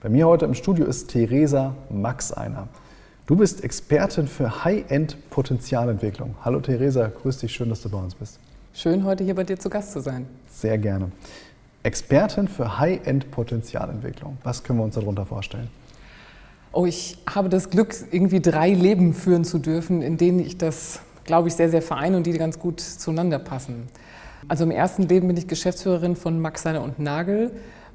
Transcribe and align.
Bei 0.00 0.08
mir 0.08 0.28
heute 0.28 0.44
im 0.44 0.54
Studio 0.54 0.86
ist 0.86 1.08
Theresa 1.08 1.74
Maxeiner. 1.90 2.68
Du 3.26 3.34
bist 3.34 3.64
Expertin 3.64 4.28
für 4.28 4.64
High-End-Potenzialentwicklung. 4.64 6.36
Hallo 6.44 6.60
Theresa, 6.60 7.08
grüß 7.08 7.38
dich, 7.38 7.52
schön, 7.52 7.68
dass 7.68 7.82
du 7.82 7.88
bei 7.88 7.98
uns 7.98 8.14
bist. 8.14 8.38
Schön, 8.72 9.02
heute 9.02 9.24
hier 9.24 9.34
bei 9.34 9.42
dir 9.42 9.58
zu 9.58 9.68
Gast 9.68 9.90
zu 9.90 9.98
sein. 9.98 10.28
Sehr 10.52 10.78
gerne. 10.78 11.10
Expertin 11.82 12.46
für 12.46 12.78
High-End-Potenzialentwicklung. 12.78 14.38
Was 14.44 14.62
können 14.62 14.78
wir 14.78 14.84
uns 14.84 14.94
darunter 14.94 15.26
vorstellen? 15.26 15.66
Oh, 16.70 16.86
ich 16.86 17.18
habe 17.28 17.48
das 17.48 17.68
Glück, 17.68 17.92
irgendwie 18.12 18.40
drei 18.40 18.70
Leben 18.70 19.12
führen 19.14 19.44
zu 19.44 19.58
dürfen, 19.58 20.02
in 20.02 20.16
denen 20.16 20.38
ich 20.38 20.58
das, 20.58 21.00
glaube 21.24 21.48
ich, 21.48 21.54
sehr, 21.54 21.70
sehr 21.70 21.82
vereine 21.82 22.18
und 22.18 22.24
die 22.24 22.34
ganz 22.34 22.60
gut 22.60 22.78
zueinander 22.80 23.40
passen. 23.40 23.88
Also 24.46 24.62
im 24.62 24.70
ersten 24.70 25.08
Leben 25.08 25.26
bin 25.26 25.36
ich 25.36 25.48
Geschäftsführerin 25.48 26.14
von 26.14 26.40
Max 26.40 26.62
Seiner 26.62 26.82
und 26.82 27.00
Nagel. 27.00 27.50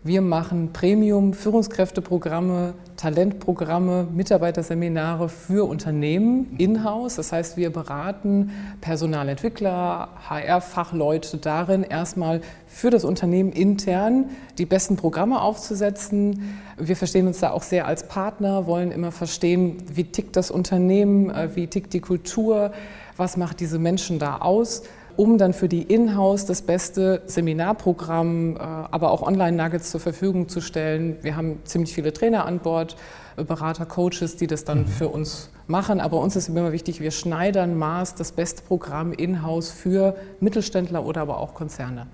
Wir 0.06 0.22
machen 0.22 0.74
Premium-Führungskräfteprogramme, 0.74 2.74
Talentprogramme, 2.98 4.06
Mitarbeiterseminare 4.14 5.30
für 5.30 5.66
Unternehmen 5.66 6.58
in-house. 6.58 7.16
Das 7.16 7.32
heißt, 7.32 7.56
wir 7.56 7.72
beraten 7.72 8.52
Personalentwickler, 8.82 10.10
HR-Fachleute 10.28 11.38
darin, 11.38 11.84
erstmal 11.84 12.42
für 12.68 12.90
das 12.90 13.06
Unternehmen 13.06 13.54
intern 13.54 14.26
die 14.58 14.66
besten 14.66 14.98
Programme 14.98 15.40
aufzusetzen. 15.40 16.54
Wir 16.78 16.98
verstehen 16.98 17.28
uns 17.28 17.40
da 17.40 17.52
auch 17.52 17.64
sehr 17.64 17.88
als 17.88 18.10
Partner, 18.10 18.67
wollen 18.67 18.92
immer 18.92 19.14
verstehen, 19.14 19.78
wie 19.90 20.04
tickt 20.04 20.36
das 20.36 20.52
Unternehmen, 20.52 21.30
äh, 21.30 21.56
wie 21.56 21.67
tickt 21.67 21.94
die 21.94 22.02
Kultur, 22.02 22.73
was 23.16 23.38
macht 23.38 23.62
diese 23.62 23.80
Menschen 23.80 24.20
da 24.20 24.40
aus 24.40 24.84
um 25.17 25.38
dann 25.38 25.53
für 25.53 25.67
die 25.67 25.83
Inhouse 25.83 26.45
das 26.45 26.61
beste 26.61 27.22
Seminarprogramm, 27.25 28.56
äh, 28.56 28.59
aber 28.59 29.11
auch 29.11 29.22
Online-Nuggets 29.22 29.92
zur 29.92 30.00
Verfügung 30.00 30.50
zu 30.50 30.61
stellen. 30.61 31.17
Wir 31.22 31.36
haben 31.36 31.59
ziemlich 31.64 31.94
viele 31.94 32.14
Trainer 32.14 32.45
an 32.45 32.59
Bord, 32.59 32.95
äh, 33.38 33.44
Berater, 33.44 33.86
Coaches, 33.86 34.38
die 34.38 34.47
das 34.47 34.64
dann 34.64 34.80
mhm. 34.80 34.88
für 34.88 35.09
uns 35.09 35.50
machen. 35.67 36.00
Aber 36.00 36.20
uns 36.20 36.36
ist 36.36 36.50
immer 36.50 36.72
wichtig, 36.72 37.00
wir 37.02 37.11
schneidern 37.11 37.78
Maß 37.78 38.16
das 38.16 38.31
beste 38.31 38.64
Programm 38.64 39.14
in-house 39.14 39.72
für 39.72 40.16
Mittelständler 40.39 41.05
oder 41.05 41.22
aber 41.22 41.38
auch 41.38 41.53
Konzerne. 41.53 42.08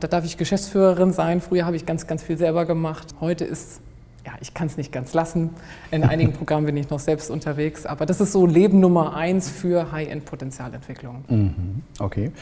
Da 0.00 0.08
darf 0.08 0.24
ich 0.24 0.36
Geschäftsführerin 0.36 1.12
sein. 1.12 1.40
Früher 1.40 1.66
habe 1.66 1.76
ich 1.76 1.86
ganz, 1.86 2.06
ganz 2.06 2.22
viel 2.22 2.38
selber 2.38 2.64
gemacht. 2.64 3.14
Heute 3.20 3.44
ist 3.44 3.80
ja, 4.26 4.32
ich 4.40 4.54
kann 4.54 4.66
es 4.66 4.76
nicht 4.76 4.92
ganz 4.92 5.14
lassen. 5.14 5.50
In 5.90 6.04
einigen 6.04 6.32
Programmen 6.32 6.66
bin 6.66 6.76
ich 6.76 6.90
noch 6.90 7.00
selbst 7.00 7.30
unterwegs, 7.30 7.86
aber 7.86 8.06
das 8.06 8.20
ist 8.20 8.32
so 8.32 8.46
Leben 8.46 8.80
Nummer 8.80 9.14
eins 9.14 9.48
für 9.48 9.92
High-End-Potenzialentwicklung. 9.92 11.24
Mhm, 11.28 11.82
okay. 11.98 12.32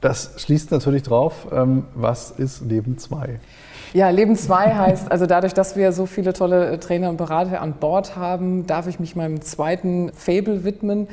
Das 0.00 0.34
schließt 0.36 0.70
natürlich 0.70 1.02
drauf, 1.02 1.46
ähm, 1.50 1.84
was 1.94 2.30
ist 2.30 2.60
Leben 2.60 2.98
2? 2.98 3.40
Ja, 3.94 4.10
Leben 4.10 4.36
2 4.36 4.74
heißt, 4.74 5.10
also 5.10 5.24
dadurch, 5.24 5.54
dass 5.54 5.76
wir 5.76 5.92
so 5.92 6.04
viele 6.04 6.32
tolle 6.32 6.78
Trainer 6.80 7.08
und 7.08 7.16
Berater 7.16 7.62
an 7.62 7.74
Bord 7.74 8.16
haben, 8.16 8.66
darf 8.66 8.86
ich 8.86 9.00
mich 9.00 9.16
meinem 9.16 9.40
zweiten 9.40 10.12
Fable 10.12 10.64
widmen. 10.64 11.08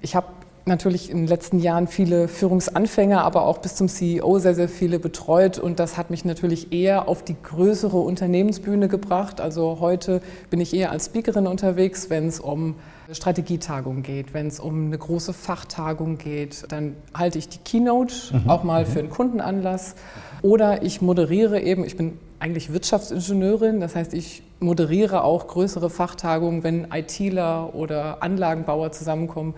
Ich 0.00 0.16
habe 0.16 0.26
natürlich 0.66 1.10
in 1.10 1.18
den 1.18 1.26
letzten 1.28 1.60
Jahren 1.60 1.86
viele 1.86 2.26
Führungsanfänger, 2.26 3.22
aber 3.22 3.46
auch 3.46 3.58
bis 3.58 3.76
zum 3.76 3.88
CEO 3.88 4.40
sehr, 4.40 4.54
sehr 4.54 4.68
viele 4.68 4.98
betreut. 4.98 5.58
Und 5.58 5.78
das 5.78 5.96
hat 5.96 6.10
mich 6.10 6.24
natürlich 6.24 6.72
eher 6.72 7.08
auf 7.08 7.22
die 7.22 7.36
größere 7.40 7.96
Unternehmensbühne 7.96 8.88
gebracht. 8.88 9.40
Also 9.40 9.78
heute 9.80 10.20
bin 10.50 10.60
ich 10.60 10.74
eher 10.74 10.90
als 10.90 11.06
Speakerin 11.06 11.46
unterwegs, 11.46 12.10
wenn 12.10 12.26
es 12.26 12.40
um 12.40 12.74
Strategietagung 13.12 14.02
geht, 14.02 14.34
wenn 14.34 14.48
es 14.48 14.58
um 14.58 14.86
eine 14.86 14.98
große 14.98 15.32
Fachtagung 15.32 16.18
geht, 16.18 16.64
dann 16.70 16.96
halte 17.14 17.38
ich 17.38 17.48
die 17.48 17.58
Keynote 17.58 18.14
mhm. 18.32 18.50
auch 18.50 18.64
mal 18.64 18.84
mhm. 18.84 18.88
für 18.88 18.98
einen 18.98 19.10
Kundenanlass. 19.10 19.94
Oder 20.42 20.82
ich 20.82 21.00
moderiere 21.00 21.60
eben, 21.60 21.84
ich 21.84 21.96
bin 21.96 22.18
eigentlich 22.40 22.72
Wirtschaftsingenieurin, 22.72 23.80
das 23.80 23.94
heißt, 23.94 24.12
ich 24.14 24.42
moderiere 24.58 25.22
auch 25.22 25.46
größere 25.46 25.88
Fachtagungen, 25.88 26.64
wenn 26.64 26.88
ITler 26.92 27.74
oder 27.74 28.22
Anlagenbauer 28.22 28.90
zusammenkommen 28.90 29.54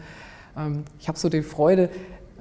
ich 0.98 1.08
habe 1.08 1.19
so 1.19 1.28
die 1.28 1.42
Freude 1.42 1.91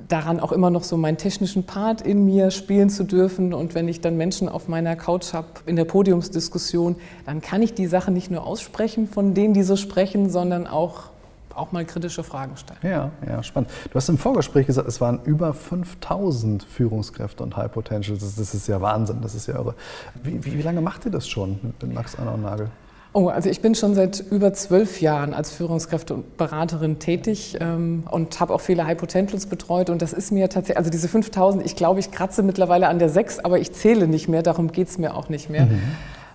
daran, 0.07 0.39
auch 0.39 0.51
immer 0.51 0.69
noch 0.69 0.83
so 0.83 0.97
meinen 0.97 1.17
technischen 1.17 1.65
Part 1.65 2.01
in 2.01 2.25
mir 2.25 2.51
spielen 2.51 2.89
zu 2.89 3.03
dürfen. 3.03 3.53
Und 3.53 3.75
wenn 3.75 3.87
ich 3.87 4.01
dann 4.01 4.17
Menschen 4.17 4.47
auf 4.49 4.67
meiner 4.67 4.95
Couch 4.95 5.33
habe 5.33 5.47
in 5.65 5.75
der 5.75 5.85
Podiumsdiskussion, 5.85 6.95
dann 7.25 7.41
kann 7.41 7.61
ich 7.61 7.73
die 7.73 7.87
Sachen 7.87 8.13
nicht 8.13 8.31
nur 8.31 8.45
aussprechen 8.45 9.07
von 9.07 9.33
denen, 9.33 9.53
die 9.53 9.63
so 9.63 9.75
sprechen, 9.75 10.29
sondern 10.29 10.67
auch 10.67 11.09
auch 11.57 11.71
mal 11.71 11.83
kritische 11.85 12.23
Fragen 12.23 12.55
stellen. 12.55 12.79
Ja, 12.83 13.09
ja, 13.27 13.41
spannend. 13.41 13.71
Du 13.89 13.95
hast 13.95 14.07
im 14.09 14.19
Vorgespräch 14.19 14.67
gesagt, 14.67 14.87
es 14.87 15.01
waren 15.01 15.23
über 15.23 15.55
5000 15.55 16.61
Führungskräfte 16.63 17.41
und 17.41 17.57
High 17.57 17.71
Potentials. 17.71 18.19
Das, 18.19 18.35
das 18.35 18.53
ist 18.53 18.67
ja 18.67 18.79
Wahnsinn, 18.79 19.21
das 19.21 19.33
ist 19.33 19.47
ja 19.47 19.55
irre. 19.55 19.73
Wie, 20.21 20.45
wie, 20.45 20.59
wie 20.59 20.61
lange 20.61 20.81
macht 20.81 21.05
ihr 21.05 21.11
das 21.11 21.27
schon 21.27 21.59
mit 21.63 21.93
Max 21.93 22.15
Anna 22.15 22.33
und 22.33 22.43
Nagel? 22.43 22.69
Oh, 23.17 23.29
also 23.29 23.49
ich 23.49 23.61
bin 23.61 23.73
schon 23.73 23.95
seit 23.95 24.23
über 24.29 24.53
zwölf 24.53 25.01
Jahren 25.01 25.33
als 25.33 25.51
Führungskräfte 25.51 26.13
und 26.13 26.37
Beraterin 26.37 26.99
tätig 26.99 27.57
ähm, 27.59 28.03
und 28.11 28.39
habe 28.39 28.53
auch 28.53 28.61
viele 28.61 28.85
High 28.85 28.95
Potentials 28.95 29.47
betreut. 29.47 29.89
Und 29.89 30.03
das 30.03 30.13
ist 30.13 30.31
mir 30.31 30.49
tatsächlich, 30.49 30.77
also 30.77 30.91
diese 30.91 31.07
5000, 31.07 31.65
ich 31.65 31.75
glaube, 31.75 31.99
ich 31.99 32.11
kratze 32.11 32.43
mittlerweile 32.43 32.87
an 32.87 32.99
der 32.99 33.09
6, 33.09 33.39
aber 33.39 33.57
ich 33.57 33.73
zähle 33.73 34.07
nicht 34.07 34.27
mehr, 34.27 34.43
darum 34.43 34.71
geht 34.71 34.89
es 34.89 34.99
mir 34.99 35.15
auch 35.15 35.29
nicht 35.29 35.49
mehr. 35.49 35.65
Mhm. 35.65 35.81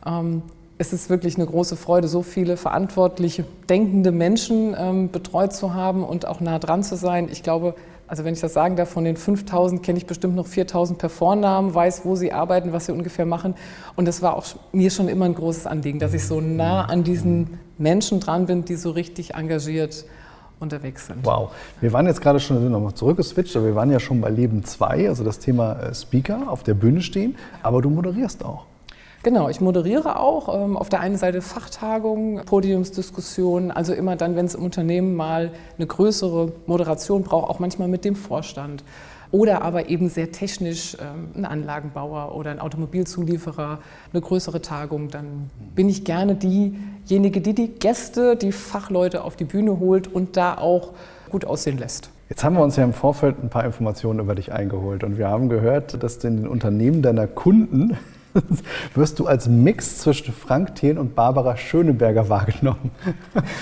Ähm, 0.05 0.43
es 0.79 0.93
ist 0.93 1.09
wirklich 1.09 1.37
eine 1.37 1.47
große 1.47 1.77
Freude, 1.77 2.09
so 2.09 2.23
viele 2.23 2.57
verantwortliche, 2.57 3.45
denkende 3.69 4.11
Menschen 4.11 4.75
ähm, 4.77 5.09
betreut 5.09 5.53
zu 5.53 5.75
haben 5.75 6.03
und 6.03 6.27
auch 6.27 6.41
nah 6.41 6.59
dran 6.59 6.83
zu 6.83 6.97
sein. 6.97 7.29
Ich 7.31 7.45
glaube, 7.45 7.77
also 8.13 8.25
wenn 8.25 8.35
ich 8.35 8.41
das 8.43 8.53
sagen 8.53 8.77
darf, 8.77 8.91
von 8.91 9.05
den 9.05 9.17
5000 9.17 9.83
kenne 9.83 9.97
ich 9.97 10.05
bestimmt 10.05 10.35
noch 10.35 10.47
4000 10.47 10.99
per 10.99 11.09
Vornamen, 11.09 11.75
weiß, 11.75 12.05
wo 12.05 12.15
sie 12.15 12.31
arbeiten, 12.31 12.75
was 12.75 12.85
sie 12.85 12.93
ungefähr 12.93 13.25
machen. 13.25 13.55
Und 13.97 14.07
das 14.07 14.21
war 14.21 14.37
auch 14.37 14.45
mir 14.71 14.91
schon 14.91 15.09
immer 15.09 15.25
ein 15.25 15.35
großes 15.35 15.67
Anliegen, 15.67 15.99
dass 15.99 16.13
ich 16.13 16.27
so 16.27 16.39
nah 16.39 16.85
an 16.85 17.05
diesen 17.05 17.59
Menschen 17.79 18.21
dran 18.21 18.45
bin, 18.45 18.67
die 18.67 18.75
so 18.75 18.91
richtig 18.91 19.33
engagiert 19.33 20.05
unterwegs 20.61 21.07
sind. 21.07 21.25
Wow. 21.25 21.53
Wir 21.81 21.95
waren 21.95 22.07
jetzt 22.07 22.21
gerade 22.21 22.39
schon 22.39 22.71
nochmal 22.71 22.93
zurückgeswitcht, 22.93 23.57
aber 23.57 23.65
wir 23.65 23.75
waren 23.77 23.91
ja 23.91 23.99
schon 23.99 24.21
bei 24.21 24.29
Leben 24.29 24.63
2, 24.63 25.09
also 25.09 25.25
das 25.25 25.39
Thema 25.39 25.81
äh, 25.81 25.95
Speaker 25.95 26.51
auf 26.51 26.63
der 26.63 26.75
Bühne 26.75 27.01
stehen, 27.01 27.37
aber 27.63 27.81
du 27.81 27.89
moderierst 27.89 28.45
auch. 28.45 28.67
Genau, 29.25 29.49
ich 29.49 29.61
moderiere 29.61 30.19
auch 30.19 30.65
ähm, 30.65 30.77
auf 30.77 30.89
der 30.89 30.99
einen 30.99 31.17
Seite 31.17 31.43
Fachtagungen, 31.43 32.45
Podiumsdiskussionen, 32.45 33.71
also 33.71 33.93
immer 33.93 34.17
dann, 34.17 34.35
wenn 34.35 34.47
es 34.47 34.57
im 34.57 34.65
Unternehmen 34.65 35.15
mal 35.15 35.53
eine 35.77 35.87
größere 35.87 36.51
Moderation 36.67 37.23
braucht, 37.23 37.49
auch 37.49 37.61
manchmal 37.61 37.87
mit 37.87 38.05
dem 38.05 38.17
Vorstand. 38.17 38.83
Oder 39.31 39.63
aber 39.63 39.89
eben 39.89 40.09
sehr 40.09 40.33
technisch 40.33 40.97
ähm, 41.01 41.29
ein 41.37 41.45
Anlagenbauer 41.45 42.35
oder 42.35 42.51
ein 42.51 42.59
Automobilzulieferer, 42.59 43.79
eine 44.13 44.21
größere 44.21 44.61
Tagung, 44.61 45.09
dann 45.09 45.51
bin 45.77 45.89
ich 45.89 46.05
gerne 46.05 46.35
diejenige, 46.35 47.41
die 47.41 47.55
die 47.55 47.69
Gäste, 47.69 48.35
die 48.35 48.51
Fachleute 48.51 49.23
auf 49.23 49.37
die 49.37 49.45
Bühne 49.45 49.79
holt 49.79 50.13
und 50.13 50.37
da 50.37 50.59
auch 50.59 50.95
gut 51.31 51.45
aussehen 51.45 51.79
lässt. 51.79 52.11
Jetzt 52.29 52.43
haben 52.43 52.57
wir 52.57 52.63
uns 52.63 52.75
ja 52.75 52.83
im 52.83 52.93
Vorfeld 52.93 53.37
ein 53.41 53.51
paar 53.51 53.65
Informationen 53.65 54.19
über 54.19 54.35
dich 54.35 54.53
eingeholt 54.53 55.05
und 55.05 55.17
wir 55.17 55.29
haben 55.29 55.49
gehört, 55.49 56.03
dass 56.03 56.17
in 56.25 56.39
den 56.39 56.49
Unternehmen 56.49 57.03
deiner 57.03 57.29
Kunden 57.29 57.97
wirst 58.95 59.19
du 59.19 59.27
als 59.27 59.49
Mix 59.49 59.99
zwischen 59.99 60.33
Frank 60.33 60.75
Thien 60.75 60.99
und 60.99 61.15
Barbara 61.15 61.57
Schöneberger 61.57 62.29
wahrgenommen. 62.29 62.91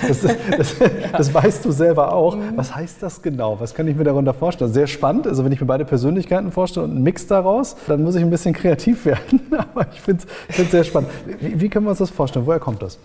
Das, 0.06 0.22
das, 0.22 0.76
das, 1.12 1.34
weißt 1.34 1.64
du 1.64 1.70
selber 1.70 2.12
auch. 2.12 2.36
Was 2.56 2.74
heißt 2.74 3.02
das 3.02 3.22
genau? 3.22 3.60
Was 3.60 3.74
kann 3.74 3.86
ich 3.86 3.96
mir 3.96 4.04
darunter 4.04 4.34
vorstellen? 4.34 4.72
Sehr 4.72 4.86
spannend. 4.86 5.26
Also 5.26 5.44
wenn 5.44 5.52
ich 5.52 5.60
mir 5.60 5.66
beide 5.66 5.84
Persönlichkeiten 5.84 6.50
vorstelle 6.50 6.84
und 6.84 6.92
einen 6.92 7.02
Mix 7.02 7.26
daraus, 7.26 7.76
dann 7.86 8.02
muss 8.02 8.14
ich 8.14 8.22
ein 8.22 8.30
bisschen 8.30 8.54
kreativ 8.54 9.04
werden. 9.04 9.40
Aber 9.50 9.86
ich 9.92 10.00
finde 10.00 10.24
es 10.48 10.70
sehr 10.70 10.84
spannend. 10.84 11.10
Wie, 11.40 11.60
wie 11.60 11.68
können 11.68 11.86
wir 11.86 11.90
uns 11.90 11.98
das 11.98 12.10
vorstellen? 12.10 12.46
Woher 12.46 12.58
kommt 12.58 12.82
das? 12.82 12.98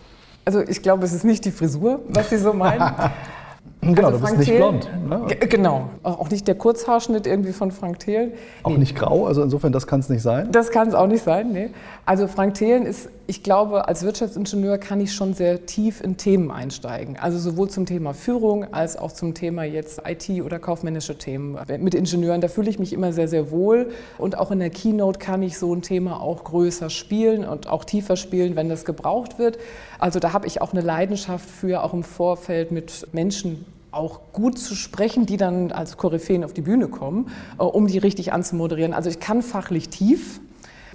Also 0.46 0.62
ich 0.62 0.82
glaube, 0.82 1.06
es 1.06 1.14
ist 1.14 1.26
nicht 1.26 1.44
die 1.46 1.52
Frisur, 1.52 2.00
was 2.10 2.30
Sie 2.30 2.38
so 2.38 2.54
meinen. 2.54 2.94
Genau, 3.94 4.08
also 4.08 4.18
du 4.18 4.26
bist 4.26 4.38
nicht 4.38 4.48
Thelen, 4.48 4.80
blond. 4.80 5.30
Ne? 5.30 5.36
Genau, 5.48 5.90
auch 6.02 6.30
nicht 6.30 6.48
der 6.48 6.56
Kurzhaarschnitt 6.56 7.28
irgendwie 7.28 7.54
von 7.54 7.72
Frank 7.72 8.00
Thelen. 8.00 8.34
Auch 8.64 8.72
nee. 8.72 8.80
nicht 8.80 8.96
grau, 8.96 9.28
also 9.28 9.44
insofern, 9.44 9.72
das 9.72 9.86
kann 9.86 10.00
es 10.00 10.10
nicht 10.10 10.24
sein? 10.24 10.52
Das 10.52 10.72
kann 10.72 10.88
es 10.88 10.96
auch 10.96 11.08
nicht 11.08 11.24
sein, 11.24 11.52
nee. 11.52 11.70
Also 12.06 12.28
Frank 12.28 12.56
Thelen 12.56 12.86
ist, 12.86 13.10
ich 13.28 13.44
glaube, 13.44 13.88
als 13.88 14.04
Wirtschaftsingenieur 14.04 14.78
kann 14.78 15.00
ich 15.02 15.14
schon 15.14 15.34
sehr 15.34 15.66
tief 15.66 16.02
in 16.02 16.18
Themen 16.18 16.52
einsteigen. 16.52 17.18
Also 17.20 17.38
sowohl 17.38 17.70
zum 17.70 17.86
Thema 17.86 18.14
Führung 18.14 18.74
als 18.74 18.98
auch 18.98 19.12
zum 19.12 19.34
Thema 19.34 19.64
jetzt 19.64 20.02
IT 20.08 20.30
oder 20.44 20.60
kaufmännische 20.60 21.18
Themen. 21.18 21.58
Mit 21.80 21.96
Ingenieuren, 21.96 22.42
da 22.42 22.48
fühle 22.48 22.70
ich 22.70 22.80
mich 22.80 22.94
immer 22.94 23.14
sehr, 23.14 23.28
sehr 23.28 23.52
wohl. 23.52 23.90
Und 24.18 24.38
auch 24.38 24.52
in 24.52 24.60
der 24.60 24.70
Keynote 24.70 25.20
kann 25.20 25.42
ich 25.42 25.58
so 25.58 25.74
ein 25.74 25.82
Thema 25.82 26.22
auch 26.22 26.44
größer 26.44 26.90
spielen 26.90 27.46
und 27.46 27.68
auch 27.68 27.86
tiefer 27.86 28.16
spielen, 28.16 28.56
wenn 28.56 28.70
das 28.70 28.86
gebraucht 28.86 29.40
wird. 29.40 29.58
Also 30.00 30.20
da 30.20 30.34
habe 30.34 30.48
ich 30.48 30.62
auch 30.62 30.74
eine 30.74 30.82
Leidenschaft 30.82 31.50
für, 31.50 31.84
auch 31.84 31.94
im 31.94 32.04
Vorfeld 32.04 32.72
mit 32.72 33.08
Menschen 33.12 33.66
auch 33.96 34.34
gut 34.34 34.60
zu 34.60 34.76
sprechen, 34.76 35.26
die 35.26 35.38
dann 35.38 35.72
als 35.72 35.98
Koryphäen 35.98 36.44
auf 36.44 36.54
die 36.54 36.62
Bühne 36.62 36.88
kommen, 36.88 37.32
äh, 37.58 37.64
um 37.64 37.88
die 37.88 37.98
richtig 37.98 38.34
anzumoderieren. 38.34 38.94
Also 38.94 39.10
ich 39.10 39.20
kann 39.20 39.42
fachlich 39.42 39.90
tief. 39.90 40.42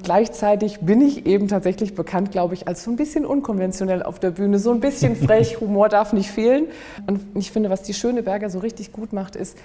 Gleichzeitig 0.03 0.81
bin 0.81 1.03
ich 1.03 1.27
eben 1.27 1.49
tatsächlich 1.49 1.95
bekannt, 1.95 2.31
glaube 2.31 2.55
ich, 2.55 2.69
als 2.69 2.85
so 2.85 2.91
ein 2.91 2.97
bisschen 2.97 3.27
unkonventionell 3.27 4.03
auf 4.03 4.19
der 4.19 4.31
Bühne, 4.31 4.59
so 4.59 4.71
ein 4.71 4.81
bisschen 4.81 5.17
frech, 5.27 5.61
Humor 5.61 5.89
darf 5.89 6.13
nicht 6.13 6.31
fehlen. 6.31 6.67
Und 7.07 7.21
ich 7.35 7.51
finde, 7.51 7.71
was 7.71 7.83
die 7.83 7.95
Schöneberger 7.95 8.49
so 8.49 8.61
richtig 8.61 8.93
gut 8.93 9.13
macht, 9.13 9.37
ist, 9.37 9.59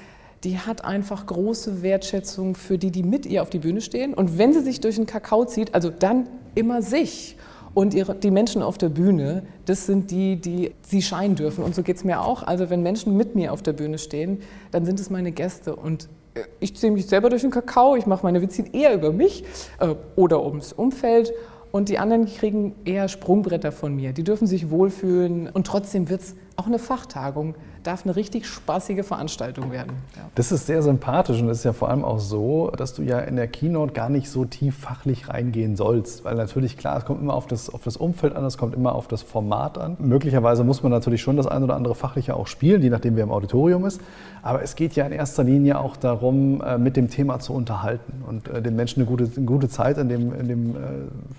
die 0.43 0.59
hat 0.59 0.83
einfach 0.85 1.25
große 1.25 1.81
Wertschätzung 1.81 2.55
für 2.55 2.77
die, 2.77 2.91
die 2.91 3.03
mit 3.03 3.25
ihr 3.25 3.41
auf 3.41 3.49
die 3.49 3.59
Bühne 3.59 3.81
stehen. 3.81 4.13
Und 4.13 4.37
wenn 4.37 4.53
sie 4.53 4.61
sich 4.61 4.79
durch 4.79 4.95
den 4.95 5.05
Kakao 5.05 5.45
zieht, 5.45 5.73
also 5.73 5.89
dann 5.89 6.27
immer 6.53 6.81
sich. 6.81 7.37
Und 7.75 7.93
ihre, 7.93 8.15
die 8.15 8.31
Menschen 8.31 8.63
auf 8.63 8.77
der 8.77 8.87
Bühne, 8.87 9.43
das 9.65 9.85
sind 9.85 10.09
die, 10.09 10.37
die 10.37 10.71
sie 10.81 11.01
scheinen 11.01 11.35
dürfen. 11.35 11.61
Und 11.61 11.75
so 11.75 11.83
geht 11.83 11.97
es 11.97 12.05
mir 12.05 12.21
auch. 12.21 12.41
Also 12.41 12.69
wenn 12.69 12.81
Menschen 12.81 13.17
mit 13.17 13.35
mir 13.35 13.51
auf 13.51 13.61
der 13.61 13.73
Bühne 13.73 13.97
stehen, 13.97 14.39
dann 14.71 14.85
sind 14.85 14.97
es 14.99 15.09
meine 15.09 15.33
Gäste. 15.33 15.75
Und 15.75 16.07
äh, 16.35 16.43
ich 16.61 16.77
ziehe 16.77 16.91
mich 16.91 17.05
selber 17.05 17.29
durch 17.29 17.41
den 17.41 17.51
Kakao, 17.51 17.97
ich 17.97 18.05
mache 18.05 18.25
meine 18.25 18.41
Witze 18.41 18.63
eher 18.71 18.93
über 18.93 19.11
mich 19.11 19.43
äh, 19.79 19.93
oder 20.15 20.45
ums 20.45 20.71
Umfeld. 20.71 21.33
Und 21.73 21.89
die 21.89 21.99
anderen 21.99 22.27
kriegen 22.27 22.75
eher 22.85 23.09
Sprungbretter 23.09 23.73
von 23.73 23.93
mir. 23.93 24.13
Die 24.13 24.23
dürfen 24.23 24.47
sich 24.47 24.71
wohlfühlen. 24.71 25.49
Und 25.49 25.67
trotzdem 25.67 26.07
wird 26.07 26.21
es 26.21 26.35
auch 26.57 26.67
eine 26.67 26.79
Fachtagung 26.79 27.55
darf 27.83 28.03
eine 28.05 28.15
richtig 28.15 28.47
spaßige 28.47 29.05
Veranstaltung 29.05 29.71
werden. 29.71 29.93
Ja. 30.15 30.23
Das 30.35 30.51
ist 30.51 30.65
sehr 30.65 30.81
sympathisch 30.81 31.39
und 31.41 31.49
es 31.49 31.59
ist 31.59 31.63
ja 31.63 31.73
vor 31.73 31.89
allem 31.89 32.03
auch 32.03 32.19
so, 32.19 32.71
dass 32.71 32.93
du 32.93 33.03
ja 33.03 33.19
in 33.19 33.35
der 33.35 33.47
Keynote 33.47 33.93
gar 33.93 34.09
nicht 34.09 34.29
so 34.29 34.45
tief 34.45 34.77
fachlich 34.77 35.29
reingehen 35.29 35.75
sollst, 35.75 36.23
weil 36.25 36.35
natürlich 36.35 36.77
klar, 36.77 36.97
es 36.97 37.05
kommt 37.05 37.21
immer 37.21 37.33
auf 37.33 37.45
das, 37.45 37.69
auf 37.69 37.83
das 37.83 37.97
Umfeld 37.97 38.35
an, 38.35 38.43
es 38.45 38.57
kommt 38.57 38.73
immer 38.73 38.95
auf 38.95 39.07
das 39.07 39.21
Format 39.21 39.77
an. 39.77 39.97
Möglicherweise 39.99 40.63
muss 40.63 40.81
man 40.81 40.91
natürlich 40.91 41.21
schon 41.21 41.37
das 41.37 41.45
ein 41.45 41.63
oder 41.63 41.75
andere 41.75 41.93
fachliche 41.93 42.35
auch 42.35 42.47
spielen, 42.47 42.81
je 42.81 42.89
nachdem 42.89 43.15
wer 43.15 43.23
im 43.23 43.31
Auditorium 43.31 43.85
ist, 43.85 44.01
aber 44.41 44.63
es 44.63 44.75
geht 44.75 44.95
ja 44.95 45.05
in 45.05 45.11
erster 45.11 45.43
Linie 45.43 45.79
auch 45.79 45.97
darum, 45.97 46.61
äh, 46.61 46.77
mit 46.77 46.95
dem 46.95 47.09
Thema 47.09 47.39
zu 47.39 47.53
unterhalten 47.53 48.23
und 48.27 48.47
äh, 48.47 48.61
den 48.61 48.75
Menschen 48.75 49.01
eine 49.01 49.09
gute, 49.09 49.29
eine 49.35 49.45
gute 49.45 49.69
Zeit 49.69 49.97
in 49.97 50.09
dem, 50.09 50.33
in 50.33 50.47
dem 50.47 50.69
äh, 50.71 50.79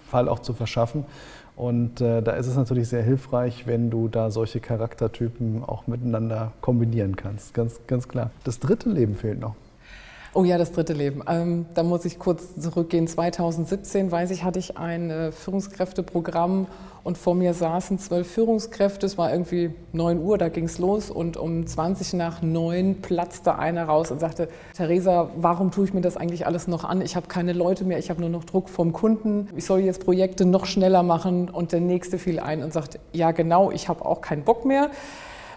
Fall 0.08 0.28
auch 0.28 0.40
zu 0.40 0.52
verschaffen. 0.52 1.04
Und 1.56 2.02
äh, 2.02 2.22
da 2.22 2.32
ist 2.32 2.46
es 2.46 2.56
natürlich 2.56 2.88
sehr 2.88 3.02
hilfreich, 3.02 3.66
wenn 3.66 3.88
du 3.88 4.08
da 4.08 4.30
solche 4.30 4.60
Charaktertypen 4.60 5.64
auch 5.64 5.86
miteinander 5.86 6.52
kombinieren 6.60 7.16
kannst. 7.16 7.54
Ganz, 7.54 7.80
ganz 7.86 8.08
klar. 8.08 8.30
Das 8.44 8.60
dritte 8.60 8.90
Leben 8.90 9.16
fehlt 9.16 9.40
noch. 9.40 9.54
Oh 10.34 10.44
ja, 10.44 10.58
das 10.58 10.72
dritte 10.72 10.92
Leben. 10.92 11.22
Ähm, 11.26 11.64
da 11.72 11.82
muss 11.82 12.04
ich 12.04 12.18
kurz 12.18 12.60
zurückgehen. 12.60 13.08
2017, 13.08 14.12
weiß 14.12 14.30
ich, 14.32 14.44
hatte 14.44 14.58
ich 14.58 14.76
ein 14.76 15.08
äh, 15.08 15.32
Führungskräfteprogramm 15.32 16.66
und 17.06 17.16
vor 17.16 17.36
mir 17.36 17.54
saßen 17.54 18.00
zwölf 18.00 18.28
Führungskräfte. 18.28 19.06
Es 19.06 19.16
war 19.16 19.30
irgendwie 19.30 19.70
9 19.92 20.20
Uhr, 20.20 20.38
da 20.38 20.48
ging 20.48 20.64
es 20.64 20.78
los 20.78 21.08
und 21.08 21.36
um 21.36 21.64
20 21.64 22.14
nach 22.14 22.42
9 22.42 23.00
platzte 23.00 23.56
einer 23.56 23.84
raus 23.84 24.10
und 24.10 24.18
sagte, 24.18 24.48
Theresa, 24.76 25.30
warum 25.36 25.70
tue 25.70 25.84
ich 25.84 25.94
mir 25.94 26.00
das 26.00 26.16
eigentlich 26.16 26.46
alles 26.46 26.66
noch 26.66 26.82
an? 26.82 27.00
Ich 27.00 27.14
habe 27.14 27.28
keine 27.28 27.52
Leute 27.52 27.84
mehr, 27.84 27.98
ich 27.98 28.10
habe 28.10 28.20
nur 28.20 28.28
noch 28.28 28.42
Druck 28.42 28.68
vom 28.68 28.92
Kunden. 28.92 29.48
Ich 29.54 29.66
soll 29.66 29.80
jetzt 29.80 30.04
Projekte 30.04 30.44
noch 30.44 30.66
schneller 30.66 31.04
machen 31.04 31.48
und 31.48 31.70
der 31.70 31.78
nächste 31.78 32.18
fiel 32.18 32.40
ein 32.40 32.64
und 32.64 32.72
sagte, 32.72 32.98
ja 33.12 33.30
genau, 33.30 33.70
ich 33.70 33.88
habe 33.88 34.04
auch 34.04 34.20
keinen 34.20 34.42
Bock 34.42 34.64
mehr. 34.64 34.90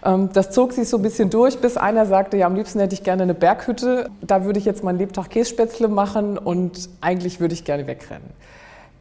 Ähm, 0.04 0.30
das 0.32 0.52
zog 0.52 0.72
sich 0.72 0.88
so 0.88 0.98
ein 0.98 1.02
bisschen 1.02 1.30
durch, 1.30 1.58
bis 1.58 1.76
einer 1.76 2.06
sagte, 2.06 2.36
ja, 2.36 2.46
am 2.46 2.54
liebsten 2.54 2.78
hätte 2.78 2.94
ich 2.94 3.02
gerne 3.02 3.24
eine 3.24 3.34
Berghütte. 3.34 4.08
Da 4.20 4.44
würde 4.44 4.60
ich 4.60 4.64
jetzt 4.64 4.84
meinen 4.84 4.98
Lebtag 4.98 5.30
Kässpätzle 5.30 5.88
machen 5.88 6.38
und 6.38 6.88
eigentlich 7.00 7.40
würde 7.40 7.54
ich 7.54 7.64
gerne 7.64 7.88
wegrennen. 7.88 8.30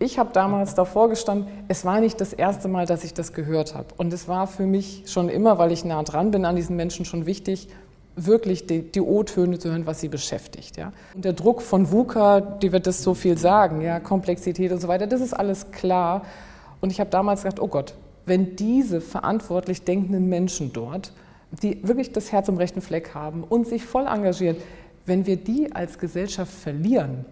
Ich 0.01 0.17
habe 0.17 0.31
damals 0.31 0.75
davor 0.75 1.09
gestanden, 1.09 1.47
es 1.67 1.83
war 1.83 1.99
nicht 1.99 2.21
das 2.21 2.31
erste 2.31 2.69
Mal, 2.69 2.85
dass 2.85 3.03
ich 3.03 3.13
das 3.13 3.33
gehört 3.33 3.75
habe. 3.75 3.87
Und 3.97 4.13
es 4.13 4.29
war 4.29 4.47
für 4.47 4.65
mich 4.65 5.03
schon 5.07 5.27
immer, 5.27 5.57
weil 5.57 5.73
ich 5.73 5.83
nah 5.83 6.01
dran 6.03 6.31
bin 6.31 6.45
an 6.45 6.55
diesen 6.55 6.77
Menschen, 6.77 7.03
schon 7.03 7.25
wichtig, 7.25 7.67
wirklich 8.15 8.65
die, 8.65 8.81
die 8.81 9.01
O-Töne 9.01 9.59
zu 9.59 9.69
hören, 9.69 9.85
was 9.85 9.99
sie 9.99 10.07
beschäftigt. 10.07 10.77
Ja? 10.77 10.93
Und 11.13 11.25
der 11.25 11.33
Druck 11.33 11.61
von 11.61 11.91
VUCA, 11.91 12.39
die 12.39 12.71
wird 12.71 12.87
das 12.87 13.03
so 13.03 13.13
viel 13.13 13.37
sagen, 13.37 13.81
ja, 13.81 13.99
Komplexität 13.99 14.71
und 14.71 14.79
so 14.79 14.87
weiter, 14.87 15.05
das 15.05 15.19
ist 15.19 15.33
alles 15.33 15.71
klar. 15.71 16.23
Und 16.79 16.91
ich 16.91 17.01
habe 17.01 17.09
damals 17.09 17.43
gedacht, 17.43 17.59
oh 17.59 17.67
Gott, 17.67 17.93
wenn 18.25 18.55
diese 18.55 19.01
verantwortlich 19.01 19.83
denkenden 19.83 20.29
Menschen 20.29 20.71
dort, 20.71 21.13
die 21.63 21.85
wirklich 21.85 22.13
das 22.13 22.31
Herz 22.31 22.47
am 22.47 22.57
rechten 22.57 22.81
Fleck 22.81 23.13
haben 23.15 23.43
und 23.43 23.67
sich 23.67 23.83
voll 23.83 24.05
engagieren, 24.07 24.57
wenn 25.05 25.25
wir 25.25 25.37
die 25.37 25.73
als 25.73 25.97
Gesellschaft 25.97 26.53
verlieren, 26.53 27.25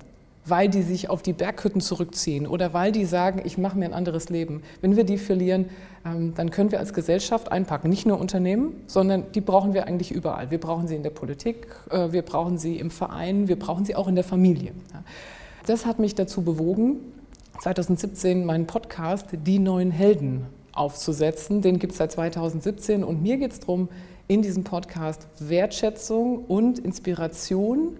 weil 0.49 0.69
die 0.69 0.81
sich 0.81 1.09
auf 1.09 1.21
die 1.21 1.33
Berghütten 1.33 1.81
zurückziehen 1.81 2.47
oder 2.47 2.73
weil 2.73 2.91
die 2.91 3.05
sagen, 3.05 3.41
ich 3.43 3.57
mache 3.57 3.77
mir 3.77 3.85
ein 3.85 3.93
anderes 3.93 4.29
Leben. 4.29 4.63
Wenn 4.81 4.95
wir 4.95 5.03
die 5.03 5.17
verlieren, 5.17 5.69
ähm, 6.05 6.33
dann 6.35 6.51
können 6.51 6.71
wir 6.71 6.79
als 6.79 6.93
Gesellschaft 6.93 7.51
einpacken. 7.51 7.89
Nicht 7.89 8.05
nur 8.05 8.19
Unternehmen, 8.19 8.81
sondern 8.87 9.31
die 9.33 9.41
brauchen 9.41 9.73
wir 9.73 9.87
eigentlich 9.87 10.11
überall. 10.11 10.51
Wir 10.51 10.59
brauchen 10.59 10.87
sie 10.87 10.95
in 10.95 11.03
der 11.03 11.09
Politik, 11.09 11.67
äh, 11.89 12.11
wir 12.11 12.21
brauchen 12.21 12.57
sie 12.57 12.77
im 12.77 12.91
Verein, 12.91 13.47
wir 13.47 13.57
brauchen 13.57 13.85
sie 13.85 13.95
auch 13.95 14.07
in 14.07 14.15
der 14.15 14.23
Familie. 14.23 14.71
Das 15.65 15.85
hat 15.85 15.99
mich 15.99 16.15
dazu 16.15 16.43
bewogen, 16.43 16.97
2017 17.61 18.45
meinen 18.45 18.67
Podcast 18.67 19.27
Die 19.33 19.59
neuen 19.59 19.91
Helden 19.91 20.45
aufzusetzen. 20.71 21.61
Den 21.61 21.79
gibt 21.79 21.93
es 21.93 21.97
seit 21.97 22.11
2017 22.11 23.03
und 23.03 23.21
mir 23.21 23.37
geht 23.37 23.51
es 23.51 23.59
darum, 23.59 23.89
in 24.27 24.41
diesem 24.41 24.63
Podcast 24.63 25.27
Wertschätzung 25.39 26.45
und 26.45 26.79
Inspiration 26.79 27.97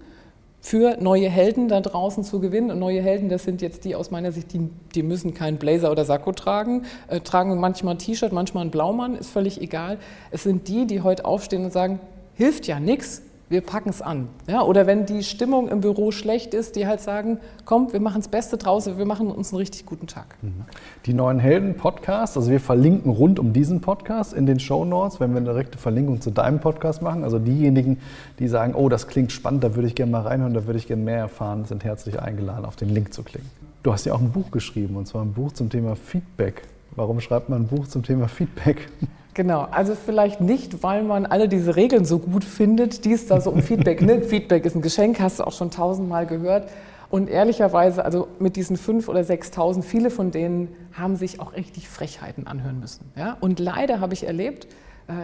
für 0.67 0.97
neue 0.99 1.29
Helden 1.29 1.69
da 1.69 1.79
draußen 1.79 2.25
zu 2.25 2.41
gewinnen. 2.41 2.71
Und 2.71 2.79
neue 2.79 3.01
Helden, 3.01 3.29
das 3.29 3.45
sind 3.45 3.61
jetzt 3.61 3.85
die 3.85 3.95
aus 3.95 4.11
meiner 4.11 4.33
Sicht, 4.33 4.51
die, 4.51 4.69
die 4.95 5.01
müssen 5.01 5.33
keinen 5.33 5.59
Blazer 5.59 5.89
oder 5.89 6.03
Sakko 6.03 6.33
tragen, 6.33 6.83
äh, 7.07 7.21
tragen 7.21 7.57
manchmal 7.57 7.95
ein 7.95 7.99
T-Shirt, 7.99 8.33
manchmal 8.33 8.65
ein 8.65 8.71
Blaumann, 8.71 9.15
ist 9.15 9.29
völlig 9.29 9.61
egal. 9.61 9.97
Es 10.29 10.43
sind 10.43 10.67
die, 10.67 10.85
die 10.85 11.01
heute 11.03 11.23
aufstehen 11.23 11.63
und 11.63 11.71
sagen, 11.71 12.01
hilft 12.33 12.67
ja 12.67 12.81
nichts, 12.81 13.21
wir 13.49 13.61
packen 13.61 13.89
es 13.89 14.01
an. 14.01 14.27
Ja, 14.47 14.61
oder 14.61 14.87
wenn 14.87 15.05
die 15.05 15.23
Stimmung 15.23 15.69
im 15.69 15.79
Büro 15.79 16.11
schlecht 16.11 16.53
ist, 16.53 16.75
die 16.75 16.85
halt 16.85 16.99
sagen, 16.99 17.39
komm, 17.63 17.93
wir 17.93 18.01
machen 18.01 18.19
das 18.19 18.27
Beste 18.27 18.57
draußen, 18.57 18.97
wir 18.97 19.05
machen 19.05 19.31
uns 19.31 19.51
einen 19.51 19.59
richtig 19.59 19.85
guten 19.85 20.07
Tag. 20.07 20.35
Mhm. 20.41 20.65
Die 21.05 21.13
neuen 21.13 21.39
Helden 21.39 21.75
Podcast, 21.75 22.35
also 22.35 22.51
wir 22.51 22.59
verlinken 22.59 23.11
rund 23.11 23.39
um 23.39 23.53
diesen 23.53 23.79
Podcast 23.79 24.33
in 24.33 24.45
den 24.45 24.59
Show 24.59 24.83
Notes, 24.83 25.19
wenn 25.19 25.31
wir 25.31 25.37
eine 25.37 25.49
direkte 25.49 25.77
Verlinkung 25.77 26.19
zu 26.19 26.31
deinem 26.31 26.59
Podcast 26.59 27.01
machen. 27.01 27.23
Also 27.23 27.39
diejenigen, 27.39 27.99
die 28.39 28.49
sagen, 28.49 28.75
oh, 28.75 28.89
das 28.89 29.07
klingt 29.07 29.31
spannend, 29.31 29.63
da 29.63 29.75
würde 29.75 29.87
ich 29.87 29.95
gerne 29.95 30.11
mal 30.11 30.21
reinhören, 30.21 30.53
da 30.53 30.65
würde 30.65 30.79
ich 30.79 30.87
gerne 30.87 31.03
mehr 31.03 31.19
erfahren, 31.19 31.63
sind 31.65 31.85
herzlich 31.85 32.19
eingeladen, 32.19 32.65
auf 32.65 32.75
den 32.75 32.89
Link 32.89 33.13
zu 33.13 33.23
klicken. 33.23 33.49
Du 33.83 33.93
hast 33.93 34.05
ja 34.05 34.13
auch 34.13 34.19
ein 34.19 34.31
Buch 34.31 34.51
geschrieben, 34.51 34.97
und 34.97 35.07
zwar 35.07 35.21
ein 35.21 35.31
Buch 35.31 35.53
zum 35.53 35.69
Thema 35.69 35.95
Feedback. 35.95 36.63
Warum 36.97 37.21
schreibt 37.21 37.47
man 37.47 37.61
ein 37.61 37.67
Buch 37.67 37.87
zum 37.87 38.03
Thema 38.03 38.27
Feedback? 38.27 38.89
Genau, 39.37 39.67
also 39.69 39.93
vielleicht 39.93 40.41
nicht, 40.41 40.81
weil 40.81 41.03
man 41.03 41.27
alle 41.27 41.47
diese 41.47 41.75
Regeln 41.75 42.05
so 42.05 42.17
gut 42.17 42.43
findet, 42.43 43.05
die 43.05 43.13
es 43.13 43.27
da 43.27 43.39
so 43.39 43.51
um 43.51 43.61
Feedback 43.61 44.01
nimmt. 44.01 44.25
Feedback 44.31 44.65
ist 44.65 44.75
ein 44.75 44.81
Geschenk, 44.81 45.19
hast 45.19 45.37
du 45.37 45.43
auch 45.43 45.51
schon 45.51 45.69
tausendmal 45.69 46.25
gehört. 46.25 46.71
Und 47.11 47.29
ehrlicherweise, 47.29 48.03
also 48.03 48.29
mit 48.39 48.55
diesen 48.55 48.77
fünf 48.77 49.07
oder 49.07 49.23
sechstausend, 49.23 49.85
viele 49.85 50.09
von 50.09 50.31
denen 50.31 50.69
haben 50.91 51.17
sich 51.17 51.39
auch 51.39 51.53
richtig 51.53 51.87
Frechheiten 51.87 52.47
anhören 52.47 52.79
müssen. 52.79 53.11
Ja? 53.15 53.37
Und 53.39 53.59
leider 53.59 53.99
habe 53.99 54.15
ich 54.15 54.25
erlebt, 54.25 54.67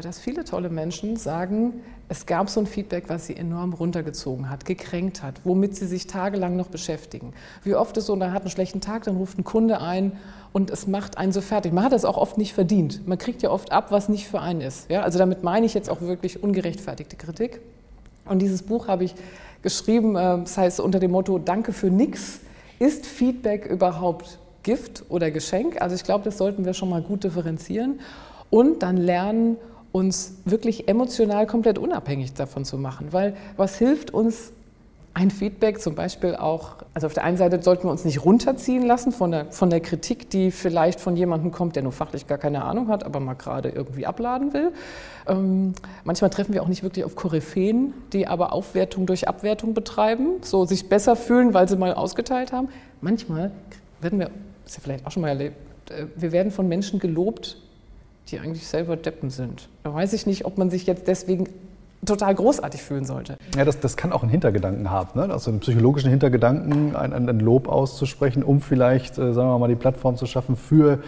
dass 0.01 0.17
viele 0.17 0.45
tolle 0.45 0.69
Menschen 0.69 1.17
sagen, 1.17 1.81
es 2.07 2.25
gab 2.25 2.49
so 2.49 2.61
ein 2.61 2.67
Feedback, 2.67 3.05
was 3.07 3.27
sie 3.27 3.35
enorm 3.35 3.73
runtergezogen 3.73 4.49
hat, 4.49 4.65
gekränkt 4.65 5.23
hat, 5.23 5.41
womit 5.43 5.75
sie 5.75 5.87
sich 5.87 6.07
tagelang 6.07 6.55
noch 6.55 6.67
beschäftigen. 6.67 7.33
Wie 7.63 7.75
oft 7.75 7.97
ist 7.97 8.05
so, 8.05 8.15
man 8.15 8.31
hat 8.31 8.43
einen 8.43 8.51
schlechten 8.51 8.79
Tag, 8.79 9.03
dann 9.03 9.17
ruft 9.17 9.37
ein 9.37 9.43
Kunde 9.43 9.81
ein 9.81 10.13
und 10.53 10.69
es 10.69 10.87
macht 10.87 11.17
einen 11.17 11.33
so 11.33 11.41
fertig. 11.41 11.73
Man 11.73 11.83
hat 11.83 11.91
das 11.91 12.05
auch 12.05 12.17
oft 12.17 12.37
nicht 12.37 12.53
verdient. 12.53 13.07
Man 13.07 13.17
kriegt 13.17 13.41
ja 13.41 13.49
oft 13.49 13.71
ab, 13.71 13.91
was 13.91 14.07
nicht 14.07 14.27
für 14.27 14.39
einen 14.39 14.61
ist. 14.61 14.89
Ja, 14.89 15.01
also 15.01 15.19
damit 15.19 15.43
meine 15.43 15.65
ich 15.65 15.73
jetzt 15.73 15.89
auch 15.89 15.99
wirklich 15.99 16.41
ungerechtfertigte 16.41 17.17
Kritik. 17.17 17.59
Und 18.25 18.41
dieses 18.41 18.61
Buch 18.61 18.87
habe 18.87 19.03
ich 19.03 19.15
geschrieben, 19.63 20.15
äh, 20.15 20.39
das 20.39 20.57
heißt 20.57 20.79
unter 20.79 20.99
dem 20.99 21.11
Motto 21.11 21.39
Danke 21.39 21.73
für 21.73 21.87
nix. 21.87 22.39
Ist 22.79 23.05
Feedback 23.05 23.65
überhaupt 23.65 24.39
Gift 24.63 25.03
oder 25.09 25.29
Geschenk? 25.29 25.81
Also 25.81 25.95
ich 25.95 26.03
glaube, 26.03 26.23
das 26.23 26.37
sollten 26.37 26.63
wir 26.63 26.73
schon 26.73 26.89
mal 26.89 27.01
gut 27.01 27.23
differenzieren 27.23 27.99
und 28.49 28.83
dann 28.83 28.97
lernen, 28.97 29.57
uns 29.93 30.33
wirklich 30.43 30.89
emotional 30.89 31.47
komplett 31.47 31.77
unabhängig 31.77 32.33
davon 32.33 32.65
zu 32.65 32.77
machen. 32.77 33.13
Weil 33.13 33.38
was 33.55 33.77
hilft 33.77 34.12
uns 34.12 34.51
ein 35.13 35.29
Feedback 35.29 35.79
zum 35.79 35.93
Beispiel 35.93 36.35
auch, 36.35 36.77
also 36.95 37.05
auf 37.05 37.13
der 37.13 37.23
einen 37.23 37.38
Seite 37.38 37.62
sollten 37.62 37.83
wir 37.83 37.91
uns 37.91 38.03
nicht 38.03 38.25
runterziehen 38.25 38.83
lassen 38.83 39.12
von 39.12 39.29
der, 39.29 39.51
von 39.51 39.69
der 39.69 39.79
Kritik, 39.79 40.31
die 40.31 40.50
vielleicht 40.50 41.00
von 41.00 41.15
jemandem 41.15 41.51
kommt, 41.51 41.75
der 41.75 41.83
nur 41.83 41.91
fachlich 41.91 42.25
gar 42.25 42.39
keine 42.39 42.63
Ahnung 42.63 42.88
hat, 42.88 43.03
aber 43.03 43.19
mal 43.19 43.35
gerade 43.35 43.69
irgendwie 43.69 44.07
abladen 44.07 44.53
will. 44.53 44.71
Ähm, 45.27 45.73
manchmal 46.03 46.31
treffen 46.31 46.55
wir 46.55 46.63
auch 46.63 46.67
nicht 46.67 46.81
wirklich 46.81 47.05
auf 47.05 47.15
Koryphäen, 47.15 47.93
die 48.12 48.25
aber 48.25 48.51
Aufwertung 48.53 49.05
durch 49.05 49.27
Abwertung 49.27 49.75
betreiben, 49.75 50.41
so 50.41 50.65
sich 50.65 50.89
besser 50.89 51.15
fühlen, 51.15 51.53
weil 51.53 51.69
sie 51.69 51.77
mal 51.77 51.93
ausgeteilt 51.93 52.51
haben. 52.51 52.69
Manchmal 53.00 53.51
werden 54.01 54.17
wir, 54.17 54.31
das 54.63 54.71
ist 54.71 54.77
ja 54.77 54.81
vielleicht 54.81 55.05
auch 55.05 55.12
schon 55.12 55.21
mal 55.21 55.29
erlebt, 55.29 55.55
äh, 55.91 56.07
wir 56.15 56.31
werden 56.31 56.51
von 56.51 56.67
Menschen 56.67 56.97
gelobt, 56.97 57.57
die 58.29 58.39
eigentlich 58.39 58.67
selber 58.67 58.95
Deppen 58.95 59.29
sind. 59.29 59.69
Da 59.83 59.93
weiß 59.93 60.13
ich 60.13 60.25
nicht, 60.25 60.45
ob 60.45 60.57
man 60.57 60.69
sich 60.69 60.85
jetzt 60.85 61.07
deswegen 61.07 61.47
total 62.05 62.35
großartig 62.35 62.81
fühlen 62.81 63.05
sollte. 63.05 63.37
Ja, 63.55 63.65
das, 63.65 63.79
das 63.79 63.97
kann 63.97 64.11
auch 64.11 64.23
einen 64.23 64.31
Hintergedanken 64.31 64.89
haben, 64.89 65.19
ne? 65.19 65.33
also 65.33 65.51
einen 65.51 65.59
psychologischen 65.59 66.09
Hintergedanken, 66.09 66.95
ein, 66.95 67.13
ein 67.13 67.39
Lob 67.39 67.67
auszusprechen, 67.67 68.43
um 68.43 68.61
vielleicht, 68.61 69.17
äh, 69.17 69.33
sagen 69.33 69.49
wir 69.49 69.59
mal, 69.59 69.69
die 69.69 69.75
Plattform 69.75 70.17
zu 70.17 70.25
schaffen 70.25 70.55
für 70.55 70.99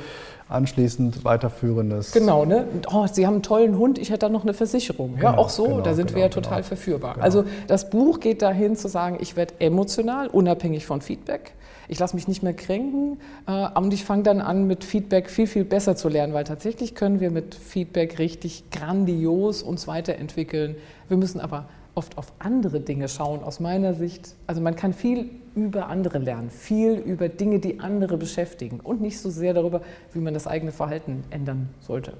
anschließend 0.47 1.23
weiterführendes. 1.25 2.11
Genau, 2.11 2.45
ne? 2.45 2.67
Oh, 2.91 3.07
Sie 3.11 3.25
haben 3.25 3.35
einen 3.35 3.43
tollen 3.43 3.77
Hund, 3.77 3.97
ich 3.97 4.09
hätte 4.09 4.19
da 4.19 4.29
noch 4.29 4.43
eine 4.43 4.53
Versicherung. 4.53 5.15
Ja, 5.15 5.31
genau, 5.31 5.41
auch 5.41 5.49
so, 5.49 5.65
genau, 5.65 5.81
da 5.81 5.93
sind 5.93 6.07
genau, 6.07 6.17
wir 6.17 6.23
ja 6.23 6.29
total 6.29 6.57
genau. 6.57 6.67
verführbar. 6.67 7.13
Genau. 7.15 7.23
Also 7.23 7.45
das 7.67 7.89
Buch 7.89 8.19
geht 8.19 8.41
dahin 8.41 8.75
zu 8.75 8.87
sagen, 8.87 9.17
ich 9.19 9.35
werde 9.35 9.55
emotional, 9.59 10.27
unabhängig 10.27 10.85
von 10.85 11.01
Feedback 11.01 11.53
ich 11.87 11.99
lasse 11.99 12.15
mich 12.15 12.27
nicht 12.27 12.43
mehr 12.43 12.53
kränken 12.53 13.19
äh, 13.47 13.67
und 13.77 13.93
ich 13.93 14.03
fange 14.03 14.23
dann 14.23 14.41
an, 14.41 14.67
mit 14.67 14.83
Feedback 14.83 15.29
viel, 15.29 15.47
viel 15.47 15.65
besser 15.65 15.95
zu 15.95 16.09
lernen, 16.09 16.33
weil 16.33 16.43
tatsächlich 16.43 16.95
können 16.95 17.19
wir 17.19 17.31
mit 17.31 17.55
Feedback 17.55 18.19
richtig 18.19 18.69
grandios 18.71 19.61
uns 19.63 19.87
weiterentwickeln. 19.87 20.75
Wir 21.07 21.17
müssen 21.17 21.39
aber 21.39 21.67
oft 21.95 22.17
auf 22.17 22.31
andere 22.39 22.81
Dinge 22.81 23.07
schauen, 23.07 23.43
aus 23.43 23.59
meiner 23.59 23.93
Sicht. 23.93 24.35
Also 24.47 24.61
man 24.61 24.75
kann 24.75 24.93
viel 24.93 25.29
über 25.55 25.87
andere 25.87 26.19
lernen, 26.19 26.49
viel 26.49 26.93
über 26.93 27.29
Dinge, 27.29 27.59
die 27.59 27.79
andere 27.79 28.17
beschäftigen 28.17 28.81
und 28.81 29.01
nicht 29.01 29.19
so 29.19 29.29
sehr 29.29 29.53
darüber, 29.53 29.81
wie 30.13 30.19
man 30.19 30.33
das 30.33 30.45
eigene 30.45 30.71
Verhalten 30.71 31.23
ändern 31.29 31.69
sollte. 31.79 32.13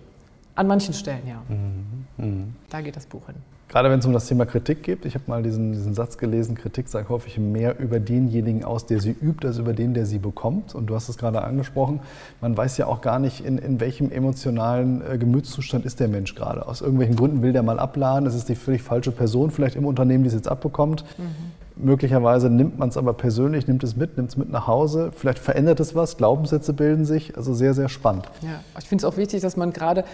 An 0.56 0.68
manchen 0.68 0.94
Stellen 0.94 1.28
ja. 1.28 1.44
Mhm. 1.50 2.06
Mhm. 2.26 2.56
Da 2.70 2.82
geht 2.82 2.96
das 2.96 3.06
Buch 3.06 3.26
hin. 3.28 3.36
Gerade 3.68 3.90
wenn 3.90 4.00
es 4.00 4.06
um 4.06 4.14
das 4.14 4.28
Thema 4.28 4.46
Kritik 4.46 4.84
geht, 4.84 5.06
ich 5.06 5.16
habe 5.16 5.24
mal 5.28 5.42
diesen, 5.42 5.72
diesen, 5.72 5.96
Satz 5.96 6.18
gelesen, 6.18 6.56
Kritik 6.56 6.88
sagt 6.88 7.10
häufig 7.10 7.40
mehr 7.40 7.80
über 7.80 8.00
denjenigen 8.00 8.64
aus, 8.64 8.86
der 8.86 9.00
sie 9.02 9.10
übt, 9.10 9.46
als 9.46 9.58
über 9.58 9.74
den, 9.74 9.94
der 9.94 10.06
sie 10.06 10.20
bekommt. 10.20 10.76
Und 10.76 10.86
du 10.88 10.96
hast 10.96 11.10
es 11.10 11.18
gerade 11.18 11.44
angesprochen, 11.44 12.00
man 12.42 12.56
weiß 12.56 12.78
ja 12.78 12.86
auch 12.86 13.02
gar 13.02 13.18
nicht, 13.18 13.44
in, 13.44 13.58
in 13.58 13.80
welchem 13.80 14.12
emotionalen 14.12 15.02
äh, 15.02 15.18
Gemütszustand 15.18 15.84
ist 15.86 16.00
der 16.00 16.08
Mensch 16.08 16.36
gerade. 16.36 16.68
Aus 16.68 16.82
irgendwelchen 16.82 17.16
Gründen 17.16 17.42
will 17.42 17.54
der 17.54 17.64
mal 17.64 17.80
abladen, 17.80 18.28
es 18.28 18.36
ist 18.36 18.50
die 18.50 18.56
völlig 18.56 18.84
falsche 18.84 19.12
Person 19.12 19.50
vielleicht 19.50 19.76
im 19.76 19.86
Unternehmen, 19.86 20.24
die 20.24 20.28
es 20.28 20.36
jetzt 20.36 20.48
abbekommt. 20.48 21.04
Mhm. 21.18 21.56
Möglicherweise 21.78 22.50
nimmt 22.50 22.80
man 22.80 22.88
es 22.88 22.96
aber 22.96 23.14
persönlich, 23.14 23.68
nimmt 23.68 23.84
es 23.84 23.98
mit, 23.98 24.16
nimmt 24.16 24.30
es 24.30 24.38
mit 24.38 24.50
nach 24.50 24.66
Hause. 24.66 25.12
Vielleicht 25.14 25.40
verändert 25.40 25.82
es 25.82 25.94
was, 25.94 26.16
Glaubenssätze 26.16 26.72
bilden 26.72 27.04
sich. 27.04 27.36
Also 27.36 27.54
sehr, 27.54 27.74
sehr 27.74 27.90
spannend. 27.90 28.30
Ja, 28.42 28.62
ich 28.80 28.88
finde 28.88 29.06
es 29.06 29.12
auch 29.12 29.18
wichtig, 29.18 29.42
dass 29.42 29.58
man 29.58 29.74
gerade 29.74 30.06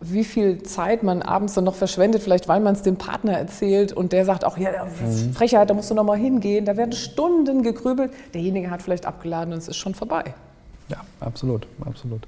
wie 0.00 0.24
viel 0.24 0.62
Zeit 0.62 1.02
man 1.02 1.22
abends 1.22 1.54
dann 1.54 1.64
noch 1.64 1.74
verschwendet, 1.74 2.22
vielleicht 2.22 2.48
weil 2.48 2.60
man 2.60 2.74
es 2.74 2.82
dem 2.82 2.96
Partner 2.96 3.32
erzählt 3.32 3.92
und 3.92 4.12
der 4.12 4.24
sagt 4.24 4.44
auch, 4.44 4.56
ja, 4.56 4.70
mhm. 4.84 5.32
Frechheit, 5.32 5.68
da 5.68 5.74
musst 5.74 5.90
du 5.90 5.94
noch 5.94 6.04
mal 6.04 6.16
hingehen. 6.16 6.64
Da 6.64 6.76
werden 6.76 6.92
Stunden 6.92 7.62
gegrübelt. 7.62 8.10
Derjenige 8.32 8.70
hat 8.70 8.82
vielleicht 8.82 9.06
abgeladen 9.06 9.52
und 9.52 9.58
es 9.58 9.68
ist 9.68 9.76
schon 9.76 9.94
vorbei. 9.94 10.34
Ja, 10.88 10.98
absolut, 11.20 11.66
absolut. 11.84 12.22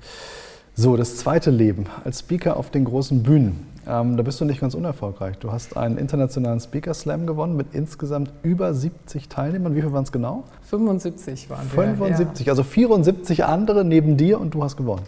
So, 0.75 0.97
das 0.97 1.17
zweite 1.17 1.51
Leben 1.51 1.87
als 2.05 2.21
Speaker 2.21 2.57
auf 2.57 2.71
den 2.71 2.85
großen 2.85 3.23
Bühnen. 3.23 3.67
Ähm, 3.87 4.17
da 4.17 4.23
bist 4.23 4.41
du 4.41 4.45
nicht 4.45 4.61
ganz 4.61 4.75
unerfolgreich. 4.75 5.39
Du 5.39 5.51
hast 5.51 5.77
einen 5.77 5.99
internationalen 5.99 6.61
Speaker 6.61 6.95
Slam 6.95 7.27
gewonnen 7.27 7.57
mit 7.57 7.69
insgesamt 7.73 8.33
über 8.43 8.73
70 8.73 9.29
Teilnehmern. 9.29 9.75
Wie 9.75 9.81
viele 9.81 9.93
waren 9.93 10.05
es 10.05 10.13
genau? 10.13 10.45
75 10.63 11.51
waren 11.51 11.67
75, 11.67 12.39
wir, 12.39 12.47
ja. 12.47 12.53
also 12.53 12.63
74 12.63 13.45
andere 13.45 13.85
neben 13.85 14.17
dir 14.17 14.41
und 14.41 14.55
du 14.55 14.63
hast 14.63 14.77
gewonnen. 14.77 15.03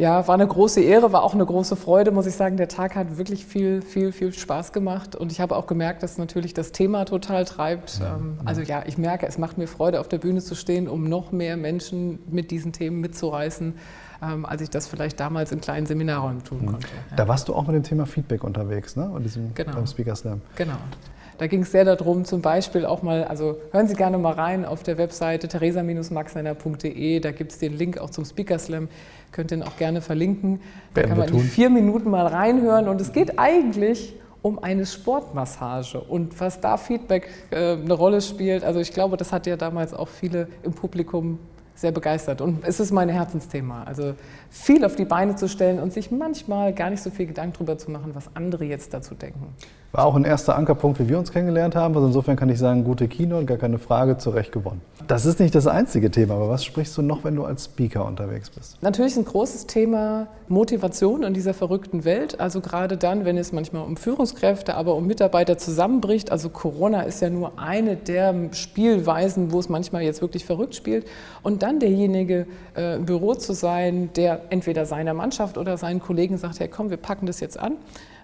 Ja, 0.00 0.26
war 0.26 0.34
eine 0.34 0.46
große 0.46 0.80
Ehre, 0.80 1.12
war 1.12 1.22
auch 1.22 1.34
eine 1.34 1.44
große 1.44 1.76
Freude, 1.76 2.10
muss 2.10 2.24
ich 2.24 2.34
sagen. 2.34 2.56
Der 2.56 2.68
Tag 2.68 2.96
hat 2.96 3.18
wirklich 3.18 3.44
viel, 3.44 3.82
viel, 3.82 4.12
viel 4.12 4.32
Spaß 4.32 4.72
gemacht 4.72 5.14
und 5.14 5.30
ich 5.30 5.42
habe 5.42 5.54
auch 5.54 5.66
gemerkt, 5.66 6.02
dass 6.02 6.16
natürlich 6.16 6.54
das 6.54 6.72
Thema 6.72 7.04
total 7.04 7.44
treibt. 7.44 7.98
Ja, 8.00 8.16
ähm, 8.16 8.38
also 8.46 8.62
ja, 8.62 8.82
ich 8.86 8.96
merke, 8.96 9.26
es 9.26 9.36
macht 9.36 9.58
mir 9.58 9.66
Freude, 9.66 10.00
auf 10.00 10.08
der 10.08 10.16
Bühne 10.16 10.40
zu 10.40 10.54
stehen, 10.54 10.88
um 10.88 11.04
noch 11.04 11.32
mehr 11.32 11.58
Menschen 11.58 12.18
mit 12.30 12.50
diesen 12.50 12.72
Themen 12.72 13.00
mitzureißen, 13.00 13.74
ähm, 14.22 14.46
als 14.46 14.62
ich 14.62 14.70
das 14.70 14.86
vielleicht 14.86 15.20
damals 15.20 15.52
in 15.52 15.60
kleinen 15.60 15.84
Seminarräumen 15.84 16.44
tun 16.44 16.64
konnte. 16.64 16.86
Ja. 17.10 17.16
Da 17.16 17.28
warst 17.28 17.48
du 17.48 17.54
auch 17.54 17.66
mit 17.66 17.76
dem 17.76 17.82
Thema 17.82 18.06
Feedback 18.06 18.42
unterwegs, 18.42 18.96
ne? 18.96 19.10
Und 19.10 19.24
diesem 19.24 19.52
genau. 19.54 19.84
Speaker 19.84 20.16
Slam. 20.16 20.40
Genau. 20.56 20.78
Da 21.40 21.46
ging 21.46 21.62
es 21.62 21.72
sehr 21.72 21.86
darum, 21.86 22.26
zum 22.26 22.42
Beispiel 22.42 22.84
auch 22.84 23.00
mal, 23.00 23.24
also 23.24 23.56
hören 23.72 23.88
Sie 23.88 23.94
gerne 23.94 24.18
mal 24.18 24.34
rein 24.34 24.66
auf 24.66 24.82
der 24.82 24.98
Webseite 24.98 25.48
theresa-maxeiner.de, 25.48 27.18
da 27.20 27.30
gibt 27.30 27.52
es 27.52 27.58
den 27.58 27.78
Link 27.78 27.96
auch 27.96 28.10
zum 28.10 28.26
Speaker 28.26 28.58
Slam, 28.58 28.88
könnt 29.32 29.50
den 29.50 29.62
auch 29.62 29.78
gerne 29.78 30.02
verlinken. 30.02 30.60
Da 30.92 31.04
kann 31.04 31.16
man 31.16 31.28
in 31.28 31.38
die 31.38 31.40
vier 31.40 31.70
Minuten 31.70 32.10
mal 32.10 32.26
reinhören 32.26 32.88
und 32.88 33.00
es 33.00 33.14
geht 33.14 33.38
eigentlich 33.38 34.14
um 34.42 34.58
eine 34.58 34.84
Sportmassage 34.84 35.98
und 35.98 36.38
was 36.38 36.60
da 36.60 36.76
Feedback 36.76 37.30
äh, 37.50 37.72
eine 37.72 37.94
Rolle 37.94 38.20
spielt. 38.20 38.62
Also 38.62 38.78
ich 38.80 38.92
glaube, 38.92 39.16
das 39.16 39.32
hat 39.32 39.46
ja 39.46 39.56
damals 39.56 39.94
auch 39.94 40.08
viele 40.08 40.46
im 40.62 40.74
Publikum 40.74 41.38
sehr 41.80 41.92
begeistert. 41.92 42.42
Und 42.42 42.62
es 42.66 42.78
ist 42.78 42.92
mein 42.92 43.08
Herzensthema. 43.08 43.84
Also 43.84 44.12
viel 44.50 44.84
auf 44.84 44.96
die 44.96 45.04
Beine 45.04 45.36
zu 45.36 45.48
stellen 45.48 45.78
und 45.78 45.92
sich 45.92 46.10
manchmal 46.10 46.72
gar 46.72 46.90
nicht 46.90 47.02
so 47.02 47.10
viel 47.10 47.26
Gedanken 47.26 47.54
darüber 47.54 47.78
zu 47.78 47.90
machen, 47.90 48.10
was 48.14 48.30
andere 48.34 48.64
jetzt 48.64 48.92
dazu 48.92 49.14
denken. 49.14 49.54
War 49.92 50.06
auch 50.06 50.14
ein 50.14 50.24
erster 50.24 50.54
Ankerpunkt, 50.54 51.00
wie 51.00 51.08
wir 51.08 51.18
uns 51.18 51.32
kennengelernt 51.32 51.74
haben. 51.74 51.94
Also 51.96 52.06
insofern 52.06 52.36
kann 52.36 52.48
ich 52.48 52.60
sagen, 52.60 52.84
gute 52.84 53.08
Kino 53.08 53.38
und 53.38 53.46
gar 53.46 53.58
keine 53.58 53.78
Frage, 53.78 54.18
zu 54.18 54.30
Recht 54.30 54.52
gewonnen. 54.52 54.80
Das 55.08 55.26
ist 55.26 55.40
nicht 55.40 55.52
das 55.52 55.66
einzige 55.66 56.12
Thema, 56.12 56.34
aber 56.34 56.48
was 56.48 56.64
sprichst 56.64 56.96
du 56.96 57.02
noch, 57.02 57.24
wenn 57.24 57.34
du 57.34 57.44
als 57.44 57.64
Speaker 57.64 58.04
unterwegs 58.04 58.50
bist? 58.50 58.80
Natürlich 58.82 59.16
ein 59.16 59.24
großes 59.24 59.66
Thema 59.66 60.28
Motivation 60.46 61.24
in 61.24 61.34
dieser 61.34 61.54
verrückten 61.54 62.04
Welt. 62.04 62.38
Also 62.38 62.60
gerade 62.60 62.96
dann, 62.96 63.24
wenn 63.24 63.36
es 63.36 63.50
manchmal 63.50 63.84
um 63.84 63.96
Führungskräfte, 63.96 64.74
aber 64.76 64.94
um 64.94 65.08
Mitarbeiter 65.08 65.58
zusammenbricht. 65.58 66.30
Also 66.30 66.50
Corona 66.50 67.02
ist 67.02 67.20
ja 67.20 67.30
nur 67.30 67.58
eine 67.58 67.96
der 67.96 68.34
Spielweisen, 68.52 69.50
wo 69.50 69.58
es 69.58 69.68
manchmal 69.68 70.02
jetzt 70.02 70.22
wirklich 70.22 70.44
verrückt 70.44 70.76
spielt. 70.76 71.06
Und 71.42 71.64
dann 71.64 71.80
derjenige 71.80 72.46
äh, 72.76 72.94
im 72.94 73.06
Büro 73.06 73.34
zu 73.34 73.54
sein, 73.54 74.10
der 74.14 74.39
entweder 74.50 74.86
seiner 74.86 75.14
Mannschaft 75.14 75.58
oder 75.58 75.76
seinen 75.76 76.00
Kollegen 76.00 76.38
sagt, 76.38 76.60
hey 76.60 76.68
komm, 76.68 76.90
wir 76.90 76.96
packen 76.96 77.26
das 77.26 77.40
jetzt 77.40 77.58
an 77.58 77.76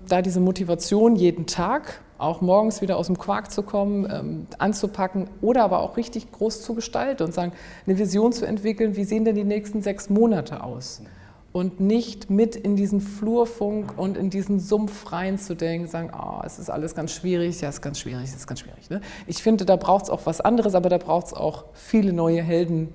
da 0.08 0.22
diese 0.22 0.40
Motivation 0.40 1.16
jeden 1.16 1.46
Tag, 1.46 2.00
auch 2.18 2.40
morgens 2.40 2.80
wieder 2.80 2.96
aus 2.96 3.06
dem 3.06 3.18
Quark 3.18 3.50
zu 3.50 3.62
kommen, 3.62 4.08
ähm, 4.10 4.46
anzupacken 4.58 5.28
oder 5.42 5.64
aber 5.64 5.80
auch 5.80 5.96
richtig 5.96 6.32
groß 6.32 6.62
zu 6.62 6.74
gestalten 6.74 7.24
und 7.24 7.34
sagen, 7.34 7.52
eine 7.86 7.98
Vision 7.98 8.32
zu 8.32 8.46
entwickeln, 8.46 8.96
wie 8.96 9.04
sehen 9.04 9.24
denn 9.24 9.34
die 9.34 9.44
nächsten 9.44 9.82
sechs 9.82 10.08
Monate 10.08 10.62
aus? 10.62 11.02
Und 11.52 11.80
nicht 11.80 12.28
mit 12.28 12.54
in 12.54 12.76
diesen 12.76 13.00
Flurfunk 13.00 13.94
und 13.96 14.18
in 14.18 14.28
diesen 14.28 14.60
Sumpf 14.60 15.10
reinzudenken, 15.10 15.88
sagen, 15.88 16.10
oh, 16.14 16.42
es 16.44 16.58
ist 16.58 16.68
alles 16.68 16.94
ganz 16.94 17.12
schwierig, 17.12 17.60
ja, 17.62 17.70
es 17.70 17.76
ist 17.76 17.82
ganz 17.82 17.98
schwierig, 17.98 18.24
es 18.24 18.34
ist 18.34 18.46
ganz 18.46 18.60
schwierig. 18.60 18.90
Ne? 18.90 19.00
Ich 19.26 19.42
finde, 19.42 19.64
da 19.64 19.76
braucht 19.76 20.04
es 20.04 20.10
auch 20.10 20.26
was 20.26 20.42
anderes, 20.42 20.74
aber 20.74 20.90
da 20.90 20.98
braucht 20.98 21.28
es 21.28 21.34
auch 21.34 21.64
viele 21.72 22.12
neue 22.12 22.42
Helden, 22.42 22.92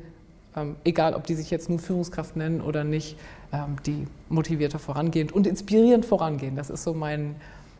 ähm, 0.55 0.75
egal 0.83 1.13
ob 1.13 1.25
die 1.25 1.35
sich 1.35 1.49
jetzt 1.49 1.69
nur 1.69 1.79
Führungskraft 1.79 2.35
nennen 2.35 2.61
oder 2.61 2.83
nicht, 2.83 3.17
ähm, 3.53 3.77
die 3.85 4.07
motivierter 4.29 4.79
vorangehen 4.79 5.29
und 5.29 5.47
inspirierend 5.47 6.05
vorangehen. 6.05 6.55
Das 6.55 6.69
ist 6.69 6.83
so 6.83 6.93
mein, 6.93 7.35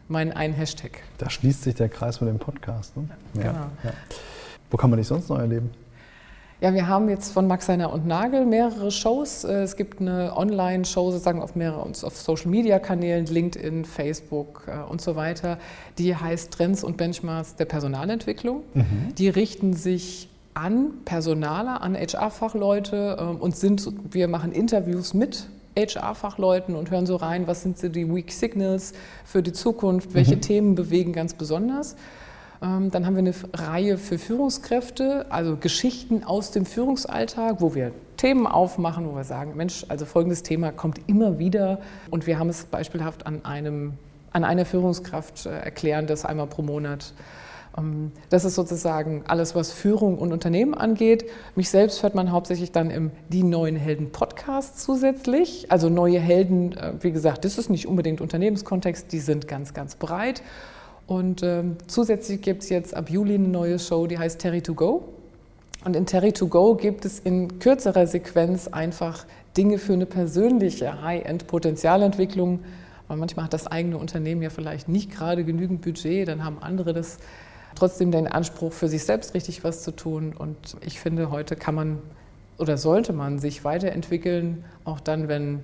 mein 0.08 0.32
ein 0.32 0.54
Hashtag. 0.54 1.04
Da 1.18 1.30
schließt 1.30 1.63
sich 1.63 1.75
der 1.75 1.90
Kreis 1.90 2.22
mit 2.22 2.30
dem 2.30 2.40
Podcast. 2.40 2.96
Ne? 2.98 3.10
Ja, 3.36 3.42
genau. 3.42 3.66
Ja. 3.84 3.94
Wo 4.70 4.78
kann 4.78 4.90
man 4.90 4.98
dich 4.98 5.08
sonst 5.08 5.30
noch 5.30 5.40
erleben? 5.40 5.72
Ja, 6.62 6.75
wir 6.75 6.88
haben 6.88 7.10
jetzt 7.10 7.34
von 7.34 7.48
Max 7.48 7.66
Seiner 7.66 7.92
und 7.92 8.06
Nagel 8.06 8.46
mehrere 8.46 8.92
Shows. 8.92 9.44
Äh, 9.44 9.63
es 9.63 9.75
gibt 9.75 10.00
eine 10.00 10.38
Online-Show 10.38 11.10
sozusagen 11.10 11.42
auf 11.42 11.56
mehreren 11.56 11.94
auf 12.04 12.16
Social-Media-Kanälen, 12.16 13.25
LinkedIn, 13.25 13.84
Facebook 13.84 14.68
äh, 14.68 14.88
und 14.88 15.01
so 15.01 15.16
weiter. 15.16 15.58
Die 15.98 16.16
heißt 16.16 16.54
Trends 16.54 16.84
und 16.84 16.98
Benchmarks 16.98 17.56
der 17.56 17.66
Personalentwicklung. 17.66 18.62
Mhm. 18.75 19.16
Die 19.18 19.30
richten 19.30 19.74
sich 19.74 20.30
an 20.53 21.03
Personaler, 21.05 21.81
an 21.81 21.96
HR-Fachleute 21.96 23.17
äh, 23.20 23.24
und 23.24 23.55
sind, 23.55 23.88
wir 24.12 24.27
machen 24.27 24.51
Interviews 24.51 25.13
mit 25.13 25.48
HR-Fachleuten 25.77 26.75
und 26.75 26.91
hören 26.91 27.05
so 27.05 27.15
rein, 27.15 27.48
was 27.48 27.63
sind 27.63 27.77
so 27.77 27.89
die 27.89 28.13
Weak 28.13 28.31
Signals 28.31 28.93
für 29.24 29.41
die 29.41 29.53
Zukunft, 29.53 30.13
welche 30.13 30.36
mhm. 30.36 30.41
Themen 30.41 30.75
bewegen 30.75 31.13
ganz 31.13 31.34
besonders. 31.34 31.96
Ähm, 32.62 32.91
dann 32.91 33.05
haben 33.05 33.15
wir 33.15 33.20
eine 33.20 33.34
Reihe 33.53 33.98
für 33.98 34.17
Führungskräfte, 34.17 35.25
also 35.29 35.58
Geschichten 35.58 36.24
aus 36.24 36.51
dem 36.51 36.65
Führungsalltag, 36.65 37.62
wo 37.62 37.74
wir 37.74 37.91
Themen 38.17 38.46
aufmachen, 38.46 39.10
wo 39.10 39.15
wir 39.15 39.24
sagen, 39.24 39.53
Mensch, 39.55 39.86
also 39.88 40.05
folgendes 40.05 40.43
Thema 40.43 40.72
kommt 40.72 41.00
immer 41.08 41.39
wieder 41.39 41.79
und 42.12 42.27
wir 42.27 42.38
haben 42.38 42.50
es 42.50 42.65
beispielhaft 42.65 43.25
an, 43.25 43.46
einem, 43.46 43.93
an 44.31 44.43
einer 44.43 44.65
Führungskraft 44.65 45.46
äh, 45.46 45.50
erklären, 45.50 46.05
das 46.05 46.25
einmal 46.25 46.48
pro 46.48 46.62
Monat 46.62 47.13
ähm, 47.15 47.22
das 48.30 48.44
ist 48.44 48.56
sozusagen 48.56 49.24
alles, 49.28 49.56
was 49.56 49.72
Führung 49.72 50.18
und 50.18 50.34
Unternehmen 50.34 50.74
angeht. 50.74 51.25
Mich 51.56 51.70
selbst 51.70 52.04
hört 52.04 52.16
man 52.16 52.32
hauptsächlich 52.32 52.72
dann 52.72 52.92
im 52.92 53.12
Die 53.30 53.44
neuen 53.44 53.78
Helden 53.78 54.12
Podcast 54.12 54.82
zusätzlich. 54.82 55.72
Also 55.72 55.88
neue 55.90 56.20
Helden, 56.20 56.74
äh, 56.74 56.94
wie 57.00 57.12
gesagt, 57.12 57.46
das 57.46 57.58
ist 57.58 57.70
nicht 57.70 57.88
unbedingt 57.88 58.20
Unternehmenskontext, 58.20 59.12
die 59.12 59.20
sind 59.20 59.48
ganz, 59.48 59.74
ganz 59.74 59.96
breit. 59.96 60.44
Und 61.08 61.44
ähm, 61.44 61.78
zusätzlich 61.88 62.42
gibt 62.42 62.63
es 62.63 62.70
jetzt 62.70 62.94
ab 62.94 63.10
Juli 63.10 63.36
eine 63.36 63.48
neue 63.48 63.80
Show, 63.80 64.06
die 64.06 64.20
heißt 64.20 64.40
Terry 64.40 64.62
to 64.62 64.74
Go. 64.74 65.06
Und 65.84 65.96
in 65.96 66.06
Terry 66.06 66.34
to 66.34 66.48
Go 66.48 66.75
gibt 66.75 67.06
es 67.06 67.20
in 67.20 67.60
kürzerer 67.60 68.06
Sequenz 68.06 68.68
einfach 68.68 69.25
Dinge 69.58 69.78
für 69.78 69.94
eine 69.94 70.06
persönliche 70.06 71.01
High-End-Potenzialentwicklung. 71.01 72.60
Weil 73.08 73.18
manchmal 73.18 73.46
hat 73.46 73.54
das 73.54 73.68
eigene 73.68 73.98
Unternehmen 73.98 74.42
ja 74.42 74.50
vielleicht 74.50 74.88
nicht 74.88 75.12
gerade 75.12 75.44
genügend 75.44 75.82
Budget, 75.82 76.28
dann 76.28 76.46
haben 76.46 76.60
andere 76.62 76.94
das 76.94 77.18
trotzdem 77.75 78.12
den 78.12 78.28
Anspruch, 78.28 78.74
für 78.74 78.88
sich 78.88 79.04
selbst 79.04 79.34
richtig 79.34 79.63
was 79.63 79.84
zu 79.84 79.92
tun. 79.92 80.34
Und 80.38 80.78
ich 80.82 81.00
finde, 81.00 81.32
heute 81.32 81.56
kann 81.56 81.75
man 81.75 82.00
oder 82.58 82.78
sollte 82.78 83.12
man 83.12 83.40
sich 83.40 83.63
weiterentwickeln, 83.63 84.63
auch 84.86 85.00
dann, 85.00 85.28
wenn 85.28 85.63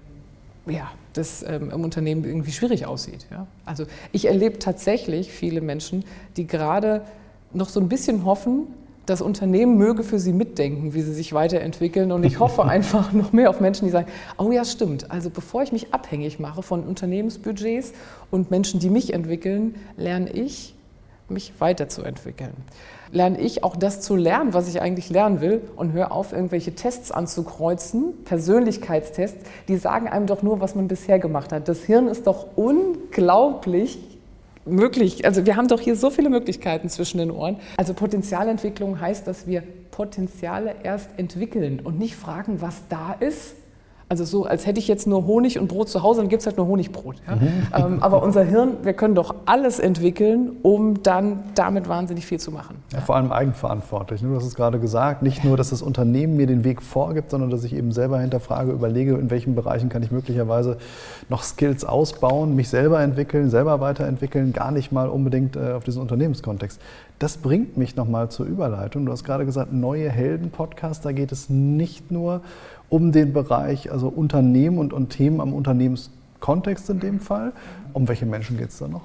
ja, 0.65 0.91
das 1.13 1.43
ähm, 1.43 1.69
im 1.71 1.83
Unternehmen 1.83 2.25
irgendwie 2.25 2.51
schwierig 2.51 2.85
aussieht. 2.85 3.27
Ja? 3.31 3.47
Also 3.65 3.85
ich 4.11 4.25
erlebe 4.25 4.59
tatsächlich 4.59 5.31
viele 5.31 5.61
Menschen, 5.61 6.03
die 6.35 6.47
gerade 6.47 7.03
noch 7.53 7.69
so 7.69 7.79
ein 7.79 7.87
bisschen 7.87 8.25
hoffen, 8.25 8.67
das 9.05 9.21
Unternehmen 9.21 9.77
möge 9.77 10.03
für 10.03 10.19
sie 10.19 10.33
mitdenken, 10.33 10.93
wie 10.93 11.01
sie 11.01 11.13
sich 11.13 11.33
weiterentwickeln. 11.33 12.11
Und 12.11 12.25
ich 12.25 12.39
hoffe 12.41 12.65
einfach 12.65 13.13
noch 13.13 13.31
mehr 13.31 13.49
auf 13.49 13.61
Menschen, 13.61 13.85
die 13.85 13.91
sagen, 13.91 14.07
oh 14.37 14.51
ja, 14.51 14.65
stimmt. 14.65 15.09
Also 15.09 15.29
bevor 15.29 15.63
ich 15.63 15.71
mich 15.71 15.93
abhängig 15.93 16.39
mache 16.39 16.61
von 16.61 16.83
Unternehmensbudgets 16.83 17.93
und 18.31 18.51
Menschen, 18.51 18.79
die 18.79 18.89
mich 18.89 19.13
entwickeln, 19.13 19.75
lerne 19.95 20.31
ich, 20.31 20.75
mich 21.29 21.53
weiterzuentwickeln. 21.59 22.53
Lerne 23.11 23.39
ich 23.39 23.63
auch 23.63 23.75
das 23.75 24.01
zu 24.01 24.15
lernen, 24.15 24.53
was 24.53 24.67
ich 24.67 24.81
eigentlich 24.81 25.09
lernen 25.09 25.39
will 25.39 25.61
und 25.75 25.93
höre 25.93 26.11
auf, 26.11 26.33
irgendwelche 26.33 26.75
Tests 26.75 27.11
anzukreuzen, 27.11 28.23
Persönlichkeitstests, 28.25 29.45
die 29.67 29.77
sagen 29.77 30.07
einem 30.07 30.27
doch 30.27 30.43
nur, 30.43 30.59
was 30.59 30.75
man 30.75 30.87
bisher 30.87 31.19
gemacht 31.19 31.51
hat. 31.51 31.67
Das 31.67 31.83
Hirn 31.83 32.07
ist 32.07 32.27
doch 32.27 32.47
unglaublich 32.55 33.99
möglich. 34.65 35.25
Also 35.25 35.45
wir 35.45 35.55
haben 35.55 35.67
doch 35.67 35.79
hier 35.79 35.95
so 35.95 36.09
viele 36.09 36.29
Möglichkeiten 36.29 36.89
zwischen 36.89 37.17
den 37.17 37.31
Ohren. 37.31 37.57
Also 37.77 37.93
Potenzialentwicklung 37.93 38.99
heißt, 38.99 39.25
dass 39.25 39.47
wir 39.47 39.63
Potenziale 39.91 40.75
erst 40.83 41.09
entwickeln 41.17 41.79
und 41.79 41.97
nicht 41.97 42.15
fragen, 42.15 42.61
was 42.61 42.81
da 42.89 43.13
ist, 43.13 43.55
also 44.09 44.23
so, 44.23 44.45
als 44.45 44.65
hätte 44.65 44.79
ich 44.79 44.87
jetzt 44.87 45.05
nur 45.05 45.25
Honig 45.25 45.59
und 45.59 45.67
Brot 45.67 45.89
zu 45.89 46.01
Hause, 46.01 46.21
dann 46.21 46.29
gibt 46.29 46.41
es 46.41 46.47
halt 46.47 46.55
nur 46.55 46.67
Honigbrot. 46.67 47.17
Ja? 47.27 47.35
Mhm. 47.35 47.47
Ähm, 47.75 48.03
aber 48.03 48.23
unser 48.23 48.43
Hirn, 48.43 48.77
wir 48.83 48.93
können 48.93 49.15
doch 49.15 49.35
alles 49.45 49.79
entwickeln, 49.79 50.51
um 50.63 51.03
dann 51.03 51.43
damit 51.55 51.89
wahnsinnig 51.89 52.25
viel 52.25 52.39
zu 52.39 52.51
machen. 52.51 52.77
Ja, 52.93 53.01
vor 53.01 53.17
allem 53.17 53.33
eigenverantwortlich. 53.33 54.21
Ne? 54.21 54.29
Du 54.29 54.35
hast 54.35 54.45
es 54.45 54.55
gerade 54.55 54.79
gesagt, 54.79 55.23
nicht 55.23 55.43
nur, 55.43 55.57
dass 55.57 55.71
das 55.71 55.81
Unternehmen 55.81 56.37
mir 56.37 56.47
den 56.47 56.63
Weg 56.63 56.81
vorgibt, 56.81 57.31
sondern 57.31 57.49
dass 57.49 57.65
ich 57.65 57.75
eben 57.75 57.91
selber 57.91 58.19
hinterfrage, 58.19 58.71
überlege, 58.71 59.15
in 59.15 59.29
welchen 59.29 59.55
Bereichen 59.55 59.89
kann 59.89 60.01
ich 60.03 60.11
möglicherweise 60.11 60.77
noch 61.27 61.43
Skills 61.43 61.83
ausbauen, 61.83 62.55
mich 62.55 62.69
selber 62.69 63.01
entwickeln, 63.01 63.49
selber 63.49 63.81
weiterentwickeln, 63.81 64.53
gar 64.53 64.71
nicht 64.71 64.93
mal 64.93 65.09
unbedingt 65.09 65.57
äh, 65.57 65.73
auf 65.73 65.83
diesen 65.83 66.01
Unternehmenskontext. 66.01 66.79
Das 67.19 67.37
bringt 67.37 67.77
mich 67.77 67.95
nochmal 67.95 68.29
zur 68.29 68.45
Überleitung. 68.45 69.05
Du 69.05 69.11
hast 69.11 69.23
gerade 69.23 69.45
gesagt, 69.45 69.73
neue 69.73 70.09
Helden-Podcast, 70.09 71.03
da 71.03 71.11
geht 71.11 71.31
es 71.31 71.49
nicht 71.49 72.11
nur 72.11 72.41
um 72.89 73.11
den 73.11 73.33
Bereich, 73.33 73.91
also 73.91 74.07
Unternehmen 74.07 74.77
und, 74.77 74.93
und 74.93 75.09
Themen 75.09 75.41
am 75.41 75.53
Unternehmenskontext 75.53 76.89
in 76.89 76.99
dem 76.99 77.19
Fall. 77.19 77.53
Um 77.93 78.07
welche 78.07 78.25
Menschen 78.25 78.57
geht 78.57 78.69
es 78.69 78.79
da 78.79 78.87
noch? 78.87 79.03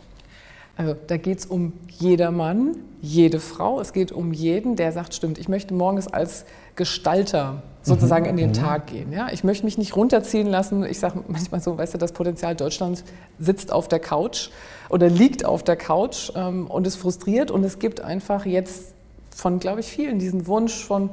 Also 0.76 0.94
da 1.06 1.16
geht 1.18 1.38
es 1.38 1.46
um 1.46 1.74
jedermann, 1.88 2.76
jede 3.00 3.40
Frau. 3.40 3.80
Es 3.80 3.92
geht 3.92 4.10
um 4.10 4.32
jeden, 4.32 4.76
der 4.76 4.92
sagt, 4.92 5.14
stimmt, 5.14 5.38
ich 5.38 5.48
möchte 5.48 5.74
morgens 5.74 6.08
als 6.08 6.46
Gestalter 6.76 7.62
sozusagen 7.82 8.24
mhm. 8.24 8.30
in 8.30 8.36
den 8.36 8.48
mhm. 8.50 8.54
Tag 8.54 8.86
gehen. 8.86 9.12
Ja? 9.12 9.28
Ich 9.32 9.44
möchte 9.44 9.64
mich 9.64 9.76
nicht 9.76 9.96
runterziehen 9.96 10.46
lassen. 10.46 10.84
Ich 10.84 10.98
sage 10.98 11.22
manchmal 11.28 11.60
so, 11.60 11.76
weißt 11.76 11.94
du, 11.94 11.98
das 11.98 12.12
Potenzial 12.12 12.54
Deutschland 12.54 13.04
sitzt 13.38 13.70
auf 13.70 13.88
der 13.88 13.98
Couch 13.98 14.48
oder 14.88 15.10
liegt 15.10 15.44
auf 15.44 15.62
der 15.62 15.76
Couch 15.76 16.32
ähm, 16.34 16.68
und 16.68 16.86
ist 16.86 16.96
frustriert. 16.96 17.50
Und 17.50 17.64
es 17.64 17.78
gibt 17.78 18.00
einfach 18.00 18.46
jetzt 18.46 18.94
von, 19.30 19.58
glaube 19.58 19.80
ich, 19.80 19.86
vielen 19.86 20.18
diesen 20.18 20.46
Wunsch 20.46 20.84
von, 20.84 21.10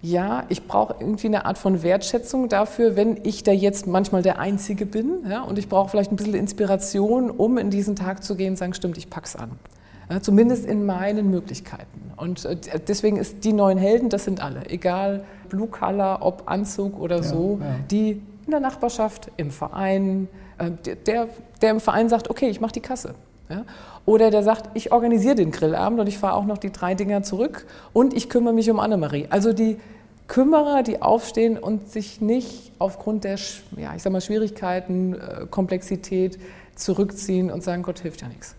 ja, 0.00 0.44
ich 0.48 0.66
brauche 0.66 0.96
irgendwie 1.00 1.26
eine 1.26 1.44
Art 1.44 1.58
von 1.58 1.82
Wertschätzung 1.82 2.48
dafür, 2.48 2.94
wenn 2.94 3.18
ich 3.24 3.42
da 3.42 3.50
jetzt 3.50 3.86
manchmal 3.86 4.22
der 4.22 4.38
Einzige 4.38 4.86
bin. 4.86 5.26
Ja, 5.28 5.42
und 5.42 5.58
ich 5.58 5.68
brauche 5.68 5.88
vielleicht 5.88 6.12
ein 6.12 6.16
bisschen 6.16 6.34
Inspiration, 6.34 7.30
um 7.30 7.58
in 7.58 7.70
diesen 7.70 7.96
Tag 7.96 8.22
zu 8.22 8.36
gehen 8.36 8.50
und 8.50 8.56
sagen, 8.56 8.74
stimmt, 8.74 8.96
ich 8.96 9.10
pack's 9.10 9.34
an. 9.34 9.52
Ja, 10.08 10.22
zumindest 10.22 10.64
in 10.66 10.86
meinen 10.86 11.30
Möglichkeiten. 11.30 12.12
Und 12.16 12.44
äh, 12.44 12.56
deswegen 12.86 13.16
ist 13.16 13.44
die 13.44 13.52
neuen 13.52 13.76
Helden, 13.76 14.08
das 14.08 14.24
sind 14.24 14.40
alle, 14.40 14.66
egal 14.70 15.24
Blue 15.48 15.68
Color, 15.68 16.18
ob 16.20 16.44
Anzug 16.46 16.98
oder 16.98 17.16
ja, 17.16 17.22
so, 17.22 17.60
die 17.90 18.22
in 18.46 18.50
der 18.50 18.60
Nachbarschaft, 18.60 19.30
im 19.36 19.50
Verein, 19.50 20.28
äh, 20.58 20.70
der, 21.06 21.28
der 21.60 21.70
im 21.70 21.80
Verein 21.80 22.08
sagt, 22.08 22.30
okay, 22.30 22.48
ich 22.48 22.60
mache 22.60 22.72
die 22.72 22.80
Kasse. 22.80 23.14
Ja? 23.48 23.64
Oder 24.06 24.30
der 24.30 24.42
sagt, 24.42 24.70
ich 24.74 24.92
organisiere 24.92 25.34
den 25.34 25.50
Grillabend 25.50 26.00
und 26.00 26.06
ich 26.06 26.18
fahre 26.18 26.34
auch 26.34 26.44
noch 26.44 26.58
die 26.58 26.72
drei 26.72 26.94
Dinger 26.94 27.22
zurück 27.22 27.66
und 27.92 28.14
ich 28.14 28.28
kümmere 28.28 28.54
mich 28.54 28.70
um 28.70 28.80
Annemarie. 28.80 29.26
Also 29.30 29.52
die 29.52 29.78
Kümmerer, 30.28 30.82
die 30.82 31.00
aufstehen 31.00 31.58
und 31.58 31.90
sich 31.90 32.20
nicht 32.20 32.72
aufgrund 32.78 33.24
der 33.24 33.38
ja, 33.76 33.94
ich 33.94 34.02
sag 34.02 34.12
mal, 34.12 34.20
Schwierigkeiten, 34.20 35.14
äh, 35.14 35.46
Komplexität 35.50 36.38
zurückziehen 36.74 37.50
und 37.50 37.62
sagen, 37.62 37.82
Gott 37.82 38.00
hilft 38.00 38.20
ja 38.20 38.28
nichts. 38.28 38.54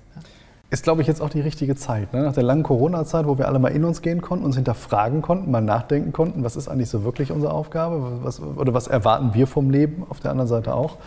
Ist, 0.72 0.84
glaube 0.84 1.02
ich, 1.02 1.08
jetzt 1.08 1.20
auch 1.20 1.30
die 1.30 1.42
richtige 1.42 1.76
Zeit. 1.76 2.14
Ne? 2.14 2.22
Nach 2.22 2.34
der 2.34 2.44
langen 2.44 2.62
Corona-Zeit, 2.62 3.26
wo 3.26 3.40
wir 3.40 3.48
alle 3.48 3.58
mal 3.58 3.70
in 3.70 3.84
uns 3.86 4.04
gehen 4.04 4.22
konnten, 4.22 4.46
uns 4.46 4.56
hinterfragen 4.56 5.24
konnten, 5.24 5.50
mal 5.50 5.62
nachdenken 5.62 6.14
konnten, 6.14 6.44
was 6.44 6.56
ist 6.56 6.68
eigentlich 6.68 6.90
so 6.90 7.04
wirklich 7.04 7.32
unsere 7.32 7.54
Aufgabe 7.54 8.20
was, 8.22 8.40
oder 8.40 8.72
was 8.72 8.88
erwarten 8.88 9.34
wir 9.34 9.48
vom 9.48 9.72
Leben, 9.72 10.06
auf 10.10 10.20
der 10.20 10.30
anderen 10.30 10.48
Seite 10.48 10.76
auch, 10.76 10.98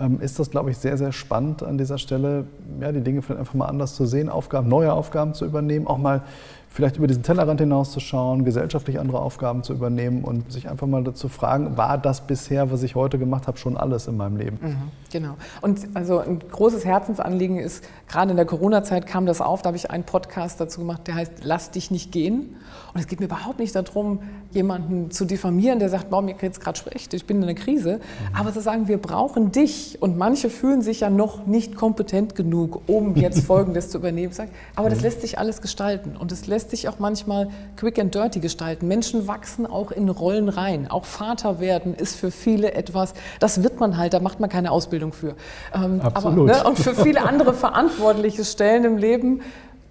ähm, 0.00 0.20
ist 0.20 0.38
das, 0.38 0.50
glaube 0.52 0.70
ich, 0.70 0.78
sehr, 0.78 0.96
sehr 0.96 1.10
spannend 1.10 1.64
an 1.64 1.78
dieser 1.78 1.98
Stelle, 1.98 2.46
ja, 2.80 2.92
die 2.92 3.00
Dinge 3.00 3.22
vielleicht 3.22 3.40
einfach 3.40 3.54
mal 3.54 3.66
anders 3.66 3.96
zu 3.96 4.06
sehen, 4.06 4.28
Aufgaben, 4.28 4.68
neue 4.68 4.92
Aufgaben 4.92 5.34
zu 5.34 5.44
übernehmen, 5.44 5.88
auch 5.88 5.98
mal 5.98 6.22
vielleicht 6.70 6.96
über 6.96 7.06
diesen 7.06 7.22
Tellerrand 7.22 7.60
hinauszuschauen, 7.60 8.44
gesellschaftlich 8.44 9.00
andere 9.00 9.20
Aufgaben 9.20 9.62
zu 9.62 9.72
übernehmen 9.72 10.22
und 10.22 10.52
sich 10.52 10.68
einfach 10.68 10.86
mal 10.86 11.02
dazu 11.02 11.28
fragen, 11.28 11.76
war 11.76 11.98
das 11.98 12.26
bisher, 12.26 12.70
was 12.70 12.82
ich 12.82 12.94
heute 12.94 13.18
gemacht 13.18 13.46
habe, 13.46 13.58
schon 13.58 13.76
alles 13.76 14.06
in 14.06 14.16
meinem 14.16 14.36
Leben? 14.36 14.58
Mhm, 14.60 14.76
genau. 15.10 15.34
Und 15.60 15.80
also 15.94 16.18
ein 16.18 16.38
großes 16.38 16.84
Herzensanliegen 16.84 17.58
ist, 17.58 17.84
gerade 18.08 18.30
in 18.30 18.36
der 18.36 18.46
Corona-Zeit 18.46 19.06
kam 19.06 19.26
das 19.26 19.40
auf, 19.40 19.62
da 19.62 19.68
habe 19.68 19.76
ich 19.76 19.90
einen 19.90 20.04
Podcast 20.04 20.60
dazu 20.60 20.80
gemacht, 20.80 21.06
der 21.06 21.14
heißt 21.14 21.32
Lass 21.42 21.70
dich 21.70 21.90
nicht 21.90 22.12
gehen. 22.12 22.56
Und 22.94 23.00
es 23.00 23.06
geht 23.06 23.20
mir 23.20 23.26
überhaupt 23.26 23.58
nicht 23.58 23.74
darum, 23.74 24.20
jemanden 24.50 25.10
zu 25.10 25.24
diffamieren, 25.24 25.78
der 25.78 25.88
sagt, 25.88 26.10
boah, 26.10 26.22
mir 26.22 26.34
geht 26.34 26.52
es 26.52 26.60
gerade 26.60 26.78
schlecht, 26.78 27.12
ich 27.12 27.26
bin 27.26 27.38
in 27.38 27.44
einer 27.44 27.54
Krise. 27.54 27.96
Mhm. 27.96 28.36
Aber 28.36 28.52
zu 28.52 28.60
sagen, 28.60 28.88
wir 28.88 28.98
brauchen 28.98 29.52
dich. 29.52 29.98
Und 30.00 30.16
manche 30.16 30.48
fühlen 30.48 30.82
sich 30.82 31.00
ja 31.00 31.10
noch 31.10 31.46
nicht 31.46 31.76
kompetent 31.76 32.34
genug, 32.34 32.82
um 32.86 33.14
jetzt 33.16 33.40
Folgendes 33.46 33.90
zu 33.90 33.98
übernehmen. 33.98 34.32
Aber 34.74 34.88
das 34.88 34.98
mhm. 34.98 35.04
lässt 35.04 35.20
sich 35.20 35.38
alles 35.38 35.60
gestalten. 35.60 36.16
Und 36.16 36.32
es 36.32 36.46
lässt 36.46 36.57
sich 36.58 36.88
auch 36.88 36.98
manchmal 36.98 37.48
quick 37.76 37.98
and 37.98 38.14
dirty 38.14 38.40
gestalten. 38.40 38.88
Menschen 38.88 39.26
wachsen 39.26 39.66
auch 39.66 39.90
in 39.90 40.08
Rollen 40.08 40.48
rein. 40.48 40.90
Auch 40.90 41.04
Vater 41.04 41.60
werden 41.60 41.94
ist 41.94 42.16
für 42.16 42.30
viele 42.30 42.72
etwas, 42.72 43.14
das 43.40 43.62
wird 43.62 43.80
man 43.80 43.96
halt, 43.96 44.14
da 44.14 44.20
macht 44.20 44.40
man 44.40 44.50
keine 44.50 44.70
Ausbildung 44.70 45.12
für. 45.12 45.34
Ähm, 45.74 46.00
Absolut. 46.00 46.50
Aber, 46.50 46.62
ne, 46.62 46.68
und 46.68 46.78
für 46.78 46.94
viele 46.94 47.22
andere 47.22 47.54
verantwortliche 47.54 48.44
Stellen 48.44 48.84
im 48.84 48.96
Leben 48.96 49.40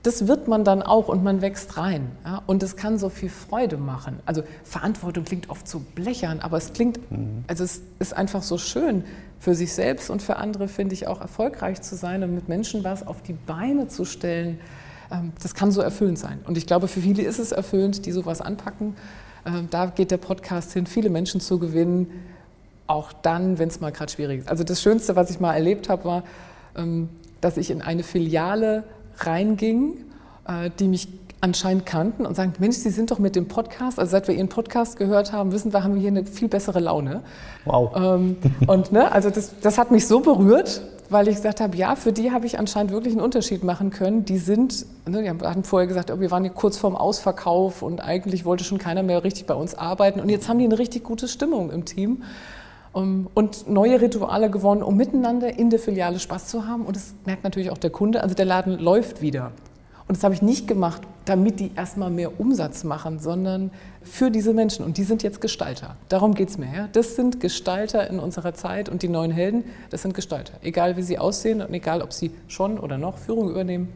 das 0.07 0.25
wird 0.25 0.47
man 0.47 0.63
dann 0.63 0.81
auch 0.83 1.09
und 1.09 1.21
man 1.21 1.41
wächst 1.41 1.77
rein. 1.77 2.11
Ja? 2.23 2.41
Und 2.45 2.63
es 2.63 2.77
kann 2.77 2.97
so 2.97 3.09
viel 3.09 3.29
Freude 3.29 3.75
machen. 3.75 4.19
Also 4.25 4.43
Verantwortung 4.63 5.25
klingt 5.25 5.49
oft 5.49 5.67
so 5.67 5.79
blechern, 5.95 6.39
aber 6.39 6.55
es 6.55 6.71
klingt, 6.71 7.11
mhm. 7.11 7.43
also 7.47 7.65
es 7.65 7.81
ist 7.99 8.15
einfach 8.15 8.41
so 8.41 8.57
schön 8.57 9.03
für 9.37 9.53
sich 9.53 9.73
selbst 9.73 10.09
und 10.09 10.21
für 10.21 10.37
andere, 10.37 10.69
finde 10.69 10.93
ich, 10.93 11.07
auch 11.07 11.19
erfolgreich 11.19 11.81
zu 11.81 11.95
sein 11.95 12.23
und 12.23 12.33
mit 12.33 12.47
Menschen 12.47 12.85
was 12.85 13.05
auf 13.05 13.21
die 13.21 13.33
Beine 13.33 13.89
zu 13.89 14.05
stellen. 14.05 14.59
Ähm, 15.11 15.33
das 15.41 15.53
kann 15.53 15.71
so 15.71 15.81
erfüllend 15.81 16.19
sein. 16.19 16.39
Und 16.45 16.57
ich 16.57 16.65
glaube, 16.65 16.87
für 16.87 17.01
viele 17.01 17.23
ist 17.23 17.39
es 17.39 17.51
erfüllend, 17.51 18.05
die 18.05 18.11
sowas 18.11 18.41
anpacken. 18.41 18.95
Ähm, 19.45 19.67
da 19.69 19.87
geht 19.87 20.11
der 20.11 20.17
Podcast 20.17 20.73
hin, 20.73 20.85
viele 20.85 21.09
Menschen 21.09 21.41
zu 21.41 21.59
gewinnen, 21.59 22.07
auch 22.87 23.13
dann, 23.13 23.59
wenn 23.59 23.69
es 23.69 23.79
mal 23.79 23.91
gerade 23.91 24.11
schwierig 24.11 24.41
ist. 24.41 24.49
Also 24.49 24.63
das 24.63 24.81
Schönste, 24.81 25.15
was 25.15 25.29
ich 25.29 25.39
mal 25.39 25.53
erlebt 25.53 25.89
habe, 25.89 26.05
war, 26.05 26.23
ähm, 26.75 27.09
dass 27.41 27.57
ich 27.57 27.69
in 27.69 27.81
eine 27.81 28.03
Filiale 28.03 28.83
reinging, 29.17 29.93
äh, 30.47 30.69
die 30.79 30.87
mich 30.87 31.07
anscheinend 31.39 31.85
kannten 31.85 32.25
und 32.25 32.35
sagen, 32.35 32.53
Mensch, 32.59 32.77
Sie 32.77 32.89
sind 32.89 33.11
doch 33.11 33.19
mit 33.19 33.35
dem 33.35 33.47
Podcast, 33.47 33.99
also 33.99 34.09
seit 34.09 34.27
wir 34.27 34.33
Ihren 34.33 34.49
Podcast 34.49 34.97
gehört 34.97 35.33
haben, 35.33 35.51
wissen 35.51 35.71
wir, 35.71 35.83
haben 35.83 35.93
wir 35.93 36.01
hier 36.01 36.09
eine 36.09 36.25
viel 36.25 36.47
bessere 36.47 36.79
Laune. 36.79 37.21
Wow. 37.65 37.95
Und 38.65 38.91
ne, 38.91 39.11
also 39.11 39.29
das, 39.29 39.53
das 39.61 39.77
hat 39.77 39.91
mich 39.91 40.07
so 40.07 40.21
berührt, 40.21 40.81
weil 41.09 41.27
ich 41.27 41.35
gesagt 41.35 41.61
habe, 41.61 41.75
ja, 41.77 41.95
für 41.95 42.11
die 42.11 42.31
habe 42.31 42.45
ich 42.45 42.59
anscheinend 42.59 42.91
wirklich 42.91 43.13
einen 43.13 43.21
Unterschied 43.21 43.63
machen 43.63 43.91
können. 43.91 44.25
Die 44.25 44.37
sind, 44.37 44.85
ne, 45.07 45.21
die 45.21 45.29
hatten 45.29 45.63
vorher 45.63 45.87
gesagt, 45.87 46.11
wir 46.19 46.31
waren 46.31 46.43
hier 46.43 46.53
kurz 46.53 46.77
vorm 46.77 46.95
Ausverkauf 46.95 47.81
und 47.81 48.01
eigentlich 48.01 48.45
wollte 48.45 48.63
schon 48.63 48.77
keiner 48.77 49.03
mehr 49.03 49.23
richtig 49.23 49.45
bei 49.45 49.53
uns 49.53 49.75
arbeiten. 49.75 50.19
Und 50.19 50.29
jetzt 50.29 50.49
haben 50.49 50.59
die 50.59 50.65
eine 50.65 50.79
richtig 50.79 51.03
gute 51.03 51.27
Stimmung 51.27 51.71
im 51.71 51.85
Team 51.85 52.23
und 52.93 53.69
neue 53.69 54.01
Rituale 54.01 54.49
gewonnen, 54.49 54.81
um 54.81 54.97
miteinander 54.97 55.57
in 55.57 55.69
der 55.69 55.79
Filiale 55.79 56.19
Spaß 56.19 56.47
zu 56.47 56.67
haben. 56.67 56.85
Und 56.85 56.95
das 56.95 57.13
merkt 57.25 57.43
natürlich 57.43 57.69
auch 57.69 57.77
der 57.77 57.91
Kunde. 57.91 58.23
Also 58.23 58.33
der 58.33 58.45
Laden 58.45 58.79
läuft 58.79 59.21
wieder. 59.21 59.51
Und 60.07 60.15
das 60.15 60.23
habe 60.23 60.33
ich 60.33 60.41
nicht 60.41 60.67
gemacht, 60.67 61.01
damit 61.25 61.59
die 61.59 61.71
erstmal 61.75 62.09
mehr 62.09 62.39
Umsatz 62.39 62.85
machen, 62.85 63.19
sondern 63.19 63.71
für 64.01 64.31
diese 64.31 64.53
Menschen. 64.53 64.85
Und 64.85 64.97
die 64.97 65.03
sind 65.03 65.21
jetzt 65.21 65.41
Gestalter. 65.41 65.97
Darum 66.07 66.33
geht 66.33 66.47
es 66.47 66.57
mir. 66.57 66.67
Ja? 66.73 66.87
Das 66.93 67.17
sind 67.17 67.41
Gestalter 67.41 68.09
in 68.09 68.19
unserer 68.19 68.53
Zeit 68.53 68.87
und 68.87 69.01
die 69.03 69.09
neuen 69.09 69.31
Helden, 69.31 69.65
das 69.89 70.03
sind 70.03 70.13
Gestalter. 70.13 70.53
Egal 70.61 70.95
wie 70.95 71.01
sie 71.01 71.19
aussehen 71.19 71.61
und 71.61 71.73
egal 71.73 72.01
ob 72.01 72.13
sie 72.13 72.31
schon 72.47 72.79
oder 72.79 72.97
noch 72.97 73.17
Führung 73.17 73.49
übernehmen. 73.49 73.89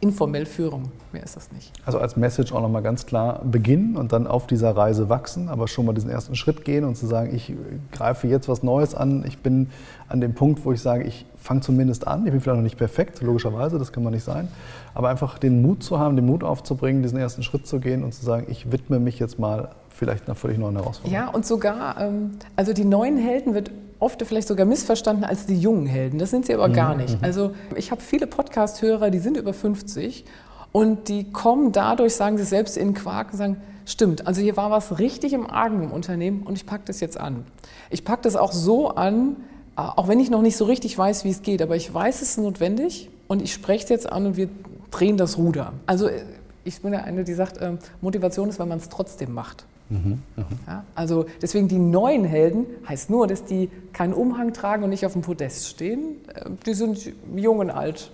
informell 0.00 0.46
Führung. 0.46 0.92
Mehr 1.12 1.24
ist 1.24 1.36
das 1.36 1.50
nicht. 1.50 1.72
Also 1.84 1.98
als 1.98 2.16
Message 2.16 2.52
auch 2.52 2.60
nochmal 2.60 2.82
ganz 2.82 3.06
klar 3.06 3.44
beginnen 3.44 3.96
und 3.96 4.12
dann 4.12 4.26
auf 4.26 4.46
dieser 4.46 4.76
Reise 4.76 5.08
wachsen, 5.08 5.48
aber 5.48 5.66
schon 5.66 5.86
mal 5.86 5.92
diesen 5.92 6.10
ersten 6.10 6.36
Schritt 6.36 6.64
gehen 6.64 6.84
und 6.84 6.96
zu 6.96 7.06
sagen, 7.06 7.34
ich 7.34 7.52
greife 7.90 8.28
jetzt 8.28 8.48
was 8.48 8.62
Neues 8.62 8.94
an. 8.94 9.24
Ich 9.26 9.38
bin 9.38 9.70
an 10.08 10.20
dem 10.20 10.34
Punkt, 10.34 10.64
wo 10.64 10.72
ich 10.72 10.80
sage, 10.80 11.04
ich 11.04 11.26
fange 11.48 11.62
zumindest 11.62 12.06
an. 12.06 12.26
Ich 12.26 12.30
bin 12.30 12.40
vielleicht 12.42 12.56
noch 12.56 12.62
nicht 12.62 12.76
perfekt, 12.76 13.22
logischerweise, 13.22 13.78
das 13.78 13.90
kann 13.90 14.02
man 14.02 14.12
nicht 14.12 14.22
sein. 14.22 14.48
Aber 14.94 15.08
einfach 15.08 15.38
den 15.38 15.62
Mut 15.62 15.82
zu 15.82 15.98
haben, 15.98 16.14
den 16.14 16.26
Mut 16.26 16.44
aufzubringen, 16.44 17.02
diesen 17.02 17.18
ersten 17.18 17.42
Schritt 17.42 17.66
zu 17.66 17.80
gehen 17.80 18.04
und 18.04 18.12
zu 18.12 18.22
sagen, 18.22 18.46
ich 18.50 18.70
widme 18.70 19.00
mich 19.00 19.18
jetzt 19.18 19.38
mal 19.38 19.70
vielleicht 19.88 20.26
einer 20.26 20.34
völlig 20.34 20.58
neuen 20.58 20.76
Herausforderung. 20.76 21.12
Ja, 21.12 21.28
und 21.28 21.46
sogar, 21.46 21.98
ähm, 22.00 22.32
also 22.54 22.74
die 22.74 22.84
neuen 22.84 23.16
Helden 23.16 23.54
wird 23.54 23.70
oft 23.98 24.22
vielleicht 24.22 24.46
sogar 24.46 24.66
missverstanden 24.66 25.24
als 25.24 25.46
die 25.46 25.58
jungen 25.58 25.86
Helden. 25.86 26.18
Das 26.18 26.30
sind 26.30 26.44
sie 26.44 26.52
aber 26.52 26.68
gar 26.68 26.94
mhm, 26.94 27.00
nicht. 27.00 27.18
Mhm. 27.18 27.24
Also 27.24 27.52
ich 27.74 27.90
habe 27.90 28.02
viele 28.02 28.26
Podcast-Hörer, 28.26 29.10
die 29.10 29.18
sind 29.18 29.38
über 29.38 29.54
50 29.54 30.26
und 30.70 31.08
die 31.08 31.32
kommen 31.32 31.72
dadurch, 31.72 32.14
sagen 32.14 32.36
sie 32.36 32.44
selbst 32.44 32.76
in 32.76 32.92
Quark 32.92 33.32
und 33.32 33.38
sagen, 33.38 33.56
stimmt, 33.86 34.26
also 34.26 34.42
hier 34.42 34.58
war 34.58 34.70
was 34.70 34.98
richtig 34.98 35.32
im 35.32 35.48
Argen 35.48 35.82
im 35.82 35.92
Unternehmen 35.92 36.42
und 36.42 36.56
ich 36.56 36.66
packe 36.66 36.84
das 36.84 37.00
jetzt 37.00 37.18
an. 37.18 37.46
Ich 37.88 38.04
packe 38.04 38.20
das 38.22 38.36
auch 38.36 38.52
so 38.52 38.90
an, 38.90 39.36
auch 39.78 40.08
wenn 40.08 40.18
ich 40.18 40.28
noch 40.28 40.42
nicht 40.42 40.56
so 40.56 40.64
richtig 40.64 40.98
weiß, 40.98 41.24
wie 41.24 41.30
es 41.30 41.42
geht, 41.42 41.62
aber 41.62 41.76
ich 41.76 41.92
weiß, 41.92 42.22
es 42.22 42.30
ist 42.30 42.38
notwendig 42.38 43.10
und 43.28 43.40
ich 43.40 43.52
spreche 43.52 43.84
es 43.84 43.90
jetzt 43.90 44.10
an 44.10 44.26
und 44.26 44.36
wir 44.36 44.48
drehen 44.90 45.16
das 45.16 45.38
Ruder. 45.38 45.72
Also 45.86 46.08
äh, 46.08 46.22
ich 46.64 46.82
bin 46.82 46.92
ja 46.92 47.00
eine, 47.00 47.24
die 47.24 47.34
sagt, 47.34 47.58
ähm, 47.60 47.78
Motivation 48.00 48.48
ist, 48.48 48.58
wenn 48.58 48.68
man 48.68 48.78
es 48.78 48.88
trotzdem 48.88 49.32
macht. 49.32 49.64
Mhm, 49.90 50.20
ja, 50.66 50.84
also 50.94 51.24
deswegen 51.40 51.66
die 51.68 51.78
neuen 51.78 52.24
Helden 52.24 52.66
heißt 52.86 53.08
nur, 53.08 53.26
dass 53.26 53.44
die 53.44 53.70
keinen 53.94 54.12
Umhang 54.12 54.52
tragen 54.52 54.82
und 54.84 54.90
nicht 54.90 55.06
auf 55.06 55.14
dem 55.14 55.22
Podest 55.22 55.68
stehen. 55.68 56.16
Äh, 56.34 56.50
die 56.66 56.74
sind 56.74 57.12
jung 57.34 57.58
und 57.60 57.70
alt, 57.70 58.10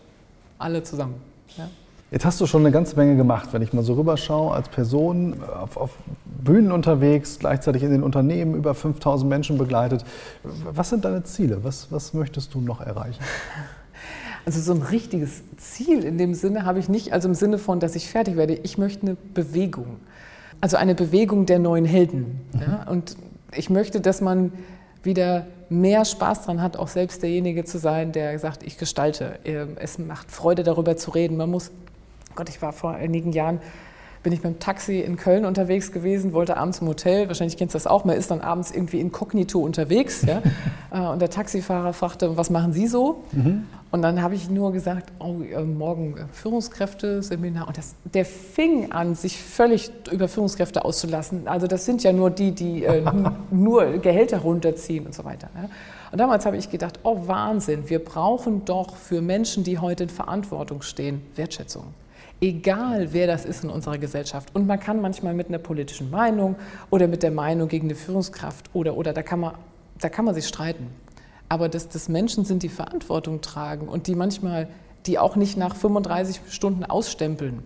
alle 0.59 0.83
zusammen. 0.83 1.14
Jetzt 2.14 2.24
hast 2.24 2.40
du 2.40 2.46
schon 2.46 2.62
eine 2.62 2.70
ganze 2.70 2.94
Menge 2.94 3.16
gemacht, 3.16 3.48
wenn 3.50 3.61
ich 3.61 3.72
mal 3.72 3.83
so 3.83 3.94
rüberschaue, 3.94 4.55
als 4.55 4.68
Person 4.68 5.42
auf, 5.42 5.77
auf 5.77 5.90
Bühnen 6.24 6.70
unterwegs, 6.70 7.40
gleichzeitig 7.40 7.83
in 7.83 7.90
den 7.90 8.05
Unternehmen 8.05 8.55
über 8.55 8.72
5000 8.72 9.29
Menschen 9.29 9.59
begleitet. 9.59 10.05
Was 10.44 10.90
sind 10.90 11.05
deine 11.05 11.24
Ziele? 11.24 11.64
Was, 11.64 11.90
was 11.90 12.14
möchtest 12.14 12.55
du 12.55 12.61
noch 12.61 12.81
erreichen? 12.81 13.20
Also 14.46 14.61
so 14.61 14.74
ein 14.79 14.83
richtiges 14.83 15.42
Ziel 15.57 16.05
in 16.05 16.18
dem 16.18 16.35
Sinne 16.35 16.66
habe 16.66 16.79
ich 16.79 16.90
nicht, 16.90 17.14
also 17.14 17.29
im 17.29 17.35
Sinne 17.35 17.57
von, 17.57 17.81
dass 17.81 17.96
ich 17.96 18.11
fertig 18.11 18.37
werde. 18.37 18.53
Ich 18.53 18.77
möchte 18.77 19.07
eine 19.07 19.16
Bewegung. 19.33 19.96
Also 20.61 20.77
eine 20.77 20.94
Bewegung 20.94 21.46
der 21.46 21.59
neuen 21.59 21.87
Helden. 21.87 22.42
Mhm. 22.53 22.61
Ja? 22.61 22.87
Und 22.90 23.16
ich 23.57 23.70
möchte, 23.70 24.03
dass 24.03 24.20
man 24.20 24.53
wieder 25.03 25.46
mehr 25.70 26.05
Spaß 26.05 26.42
daran 26.42 26.61
hat, 26.61 26.77
auch 26.77 26.88
selbst 26.88 27.22
derjenige 27.22 27.64
zu 27.64 27.79
sein, 27.79 28.12
der 28.12 28.38
sagt, 28.38 28.64
ich 28.64 28.77
gestalte. 28.77 29.38
Ähm, 29.46 29.77
es 29.77 29.98
macht 29.98 30.31
Freude, 30.31 30.62
darüber 30.62 30.94
zu 30.98 31.12
reden. 31.12 31.38
Man 31.38 31.50
muss, 31.50 31.70
Gott, 32.35 32.49
ich 32.49 32.61
war 32.62 32.73
vor 32.73 32.94
einigen 32.94 33.33
Jahren 33.33 33.61
bin 34.25 34.33
ich 34.33 34.42
mit 34.42 34.55
dem 34.55 34.59
Taxi 34.59 35.01
in 35.01 35.16
Köln 35.16 35.44
unterwegs 35.44 35.92
gewesen, 35.92 36.33
wollte 36.33 36.57
abends 36.57 36.81
im 36.81 36.88
Hotel, 36.88 37.29
wahrscheinlich 37.29 37.59
kennst 37.59 37.75
du 37.75 37.77
das 37.77 37.87
auch, 37.87 38.05
man 38.05 38.16
ist 38.16 38.31
dann 38.31 38.40
abends 38.40 38.73
irgendwie 38.73 38.99
inkognito 38.99 39.61
unterwegs. 39.61 40.23
Ja? 40.23 40.42
Äh, 40.92 41.01
und 41.01 41.20
der 41.20 41.29
Taxifahrer 41.29 41.92
fragte, 41.92 42.37
was 42.37 42.51
machen 42.51 42.73
Sie 42.73 42.87
so? 42.87 43.25
Mhm. 43.33 43.64
Und 43.90 44.03
dann 44.03 44.23
habe 44.23 44.37
ich 44.37 44.49
nur 44.49 44.70
gesagt, 44.70 45.11
oh, 45.18 45.40
äh, 45.42 45.61
morgen 45.64 46.14
Führungskräfte-Seminar. 46.33 47.66
Und 47.66 47.77
das, 47.77 47.97
der 48.05 48.25
fing 48.25 48.92
an, 48.92 49.16
sich 49.16 49.42
völlig 49.42 49.90
über 50.12 50.29
Führungskräfte 50.29 50.85
auszulassen. 50.85 51.49
Also 51.49 51.66
das 51.66 51.85
sind 51.85 52.05
ja 52.05 52.12
nur 52.12 52.31
die, 52.31 52.53
die 52.53 52.85
äh, 52.85 53.03
nur 53.51 53.99
Gehälter 53.99 54.38
runterziehen 54.38 55.05
und 55.05 55.14
so 55.16 55.25
weiter. 55.25 55.49
Ja? 55.57 55.68
Und 56.12 56.18
damals 56.18 56.47
habe 56.47 56.59
ich 56.59 56.70
gedacht, 56.70 57.01
oh 57.03 57.27
Wahnsinn, 57.27 57.90
wir 57.90 57.99
brauchen 57.99 58.64
doch 58.64 58.94
für 58.94 59.20
Menschen, 59.20 59.64
die 59.64 59.81
heute 59.81 60.05
in 60.05 60.11
Verantwortung 60.11 60.83
stehen, 60.83 61.23
Wertschätzung 61.35 61.87
egal 62.40 63.12
wer 63.12 63.27
das 63.27 63.44
ist 63.44 63.64
in 63.64 63.70
unserer 63.70 63.99
Gesellschaft. 63.99 64.55
Und 64.55 64.66
man 64.66 64.81
kann 64.81 65.01
manchmal 65.01 65.35
mit 65.35 65.49
einer 65.49 65.59
politischen 65.59 66.11
Meinung 66.11 66.57
oder 66.90 67.09
mit 67.09 67.23
der 67.23 67.31
Meinung 67.31 67.68
gegen 67.68 67.87
eine 67.87 67.94
Führungskraft 67.94 68.70
oder, 68.73 68.97
oder 68.97 69.12
da, 69.12 69.23
kann 69.23 69.40
man, 69.40 69.55
da 70.01 70.09
kann 70.09 70.25
man 70.25 70.35
sich 70.35 70.47
streiten. 70.47 70.88
Aber 71.49 71.68
dass 71.68 71.88
das 71.88 72.09
Menschen 72.09 72.44
sind, 72.44 72.62
die 72.62 72.68
Verantwortung 72.68 73.40
tragen 73.40 73.88
und 73.88 74.07
die 74.07 74.14
manchmal, 74.14 74.68
die 75.07 75.18
auch 75.18 75.37
nicht 75.37 75.57
nach 75.57 75.77
35 75.77 76.40
Stunden 76.49 76.85
ausstempeln 76.85 77.62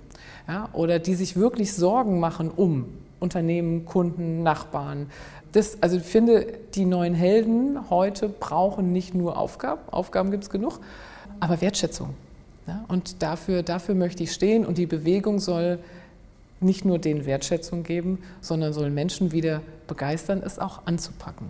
ja, 0.48 0.68
oder 0.72 0.98
die 0.98 1.14
sich 1.14 1.36
wirklich 1.36 1.72
Sorgen 1.72 2.20
machen 2.20 2.50
um 2.50 2.86
Unternehmen, 3.20 3.84
Kunden, 3.84 4.42
Nachbarn. 4.42 5.10
Das, 5.52 5.82
also 5.82 5.96
ich 5.96 6.02
finde, 6.02 6.46
die 6.74 6.84
neuen 6.84 7.14
Helden 7.14 7.90
heute 7.90 8.28
brauchen 8.28 8.92
nicht 8.92 9.14
nur 9.14 9.38
Aufgaben, 9.38 9.80
Aufgaben 9.90 10.30
gibt 10.30 10.44
es 10.44 10.50
genug, 10.50 10.80
aber 11.40 11.60
Wertschätzung. 11.60 12.14
Ja, 12.68 12.84
und 12.88 13.22
dafür, 13.22 13.62
dafür 13.62 13.94
möchte 13.94 14.22
ich 14.22 14.32
stehen 14.32 14.66
und 14.66 14.76
die 14.76 14.86
Bewegung 14.86 15.38
soll 15.38 15.78
nicht 16.60 16.84
nur 16.84 16.98
den 16.98 17.24
Wertschätzung 17.24 17.82
geben, 17.82 18.18
sondern 18.42 18.74
soll 18.74 18.90
Menschen 18.90 19.32
wieder 19.32 19.62
begeistern, 19.86 20.42
es 20.44 20.58
auch 20.58 20.86
anzupacken. 20.86 21.46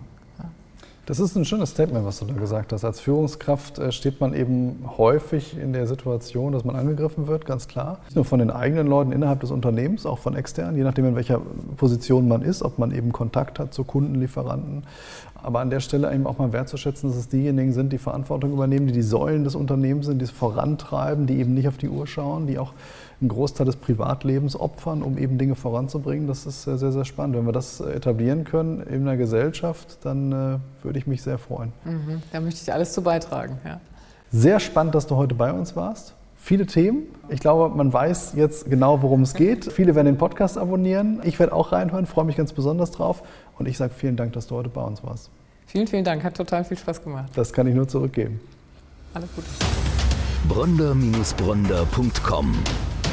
Das 1.09 1.19
ist 1.19 1.35
ein 1.35 1.43
schönes 1.43 1.71
Statement, 1.71 2.05
was 2.05 2.19
du 2.19 2.25
da 2.25 2.35
gesagt 2.35 2.71
hast. 2.71 2.85
Als 2.85 2.99
Führungskraft 2.99 3.79
äh, 3.79 3.91
steht 3.91 4.21
man 4.21 4.35
eben 4.35 4.83
häufig 4.95 5.57
in 5.57 5.73
der 5.73 5.87
Situation, 5.87 6.51
dass 6.53 6.63
man 6.63 6.75
angegriffen 6.75 7.25
wird, 7.25 7.47
ganz 7.47 7.67
klar. 7.67 7.97
Nicht 8.03 8.15
nur 8.15 8.25
von 8.25 8.37
den 8.37 8.51
eigenen 8.51 8.85
Leuten 8.85 9.11
innerhalb 9.11 9.39
des 9.39 9.49
Unternehmens, 9.49 10.05
auch 10.05 10.19
von 10.19 10.35
externen, 10.35 10.77
je 10.77 10.83
nachdem, 10.83 11.05
in 11.05 11.15
welcher 11.15 11.41
Position 11.77 12.27
man 12.27 12.43
ist, 12.43 12.61
ob 12.61 12.77
man 12.77 12.91
eben 12.91 13.11
Kontakt 13.11 13.57
hat 13.57 13.73
zu 13.73 13.85
Kunden, 13.85 14.13
Lieferanten. 14.19 14.83
Aber 15.41 15.61
an 15.61 15.71
der 15.71 15.79
Stelle 15.79 16.13
eben 16.13 16.27
auch 16.27 16.37
mal 16.37 16.53
wertzuschätzen, 16.53 17.09
dass 17.09 17.17
es 17.17 17.27
diejenigen 17.27 17.73
sind, 17.73 17.91
die 17.91 17.97
Verantwortung 17.97 18.53
übernehmen, 18.53 18.85
die 18.85 18.93
die 18.93 19.01
Säulen 19.01 19.43
des 19.43 19.55
Unternehmens 19.55 20.05
sind, 20.05 20.19
die 20.19 20.25
es 20.25 20.31
vorantreiben, 20.31 21.25
die 21.25 21.39
eben 21.39 21.55
nicht 21.55 21.67
auf 21.67 21.77
die 21.77 21.89
Uhr 21.89 22.05
schauen, 22.05 22.45
die 22.45 22.59
auch 22.59 22.73
einen 23.21 23.29
Großteil 23.29 23.65
des 23.65 23.75
Privatlebens 23.75 24.59
opfern, 24.59 25.01
um 25.01 25.17
eben 25.17 25.37
Dinge 25.37 25.55
voranzubringen. 25.55 26.27
Das 26.27 26.45
ist 26.45 26.63
sehr, 26.63 26.77
sehr 26.77 27.05
spannend. 27.05 27.35
Wenn 27.35 27.45
wir 27.45 27.51
das 27.51 27.81
etablieren 27.81 28.45
können 28.45 28.81
in 28.81 29.05
der 29.05 29.17
Gesellschaft, 29.17 29.97
dann 30.03 30.31
äh, 30.31 30.83
würde 30.83 30.99
ich 30.99 31.07
mich 31.07 31.21
sehr 31.21 31.37
freuen. 31.37 31.73
Mhm, 31.83 32.21
da 32.31 32.39
möchte 32.39 32.61
ich 32.61 32.71
alles 32.71 32.93
zu 32.93 33.01
beitragen. 33.01 33.57
Ja. 33.65 33.81
Sehr 34.31 34.59
spannend, 34.59 34.95
dass 34.95 35.07
du 35.07 35.15
heute 35.15 35.35
bei 35.35 35.51
uns 35.51 35.75
warst. 35.75 36.13
Viele 36.41 36.65
Themen. 36.65 37.03
Ich 37.27 37.41
glaube, 37.41 37.75
man 37.75 37.91
weiß 37.91 38.33
jetzt 38.35 38.69
genau, 38.69 39.01
worum 39.01 39.23
es 39.23 39.33
geht. 39.33 39.69
Viele 39.71 39.95
werden 39.95 40.05
den 40.05 40.17
Podcast 40.17 40.57
abonnieren. 40.57 41.19
Ich 41.23 41.37
werde 41.39 41.51
auch 41.53 41.73
reinhören, 41.73 42.05
freue 42.05 42.25
mich 42.25 42.37
ganz 42.37 42.53
besonders 42.53 42.91
drauf. 42.91 43.23
Und 43.57 43.67
ich 43.67 43.77
sage 43.77 43.93
vielen 43.93 44.15
Dank, 44.15 44.33
dass 44.33 44.47
du 44.47 44.55
heute 44.55 44.69
bei 44.69 44.81
uns 44.81 45.03
warst. 45.03 45.29
Vielen, 45.67 45.87
vielen 45.87 46.05
Dank. 46.05 46.23
Hat 46.23 46.35
total 46.35 46.63
viel 46.63 46.77
Spaß 46.77 47.03
gemacht. 47.03 47.31
Das 47.35 47.51
kann 47.51 47.67
ich 47.67 47.75
nur 47.75 47.87
zurückgeben. 47.87 48.39
Alles 49.13 49.29
Gute. 49.35 49.47
Bronder-Bronder.com 50.47 52.55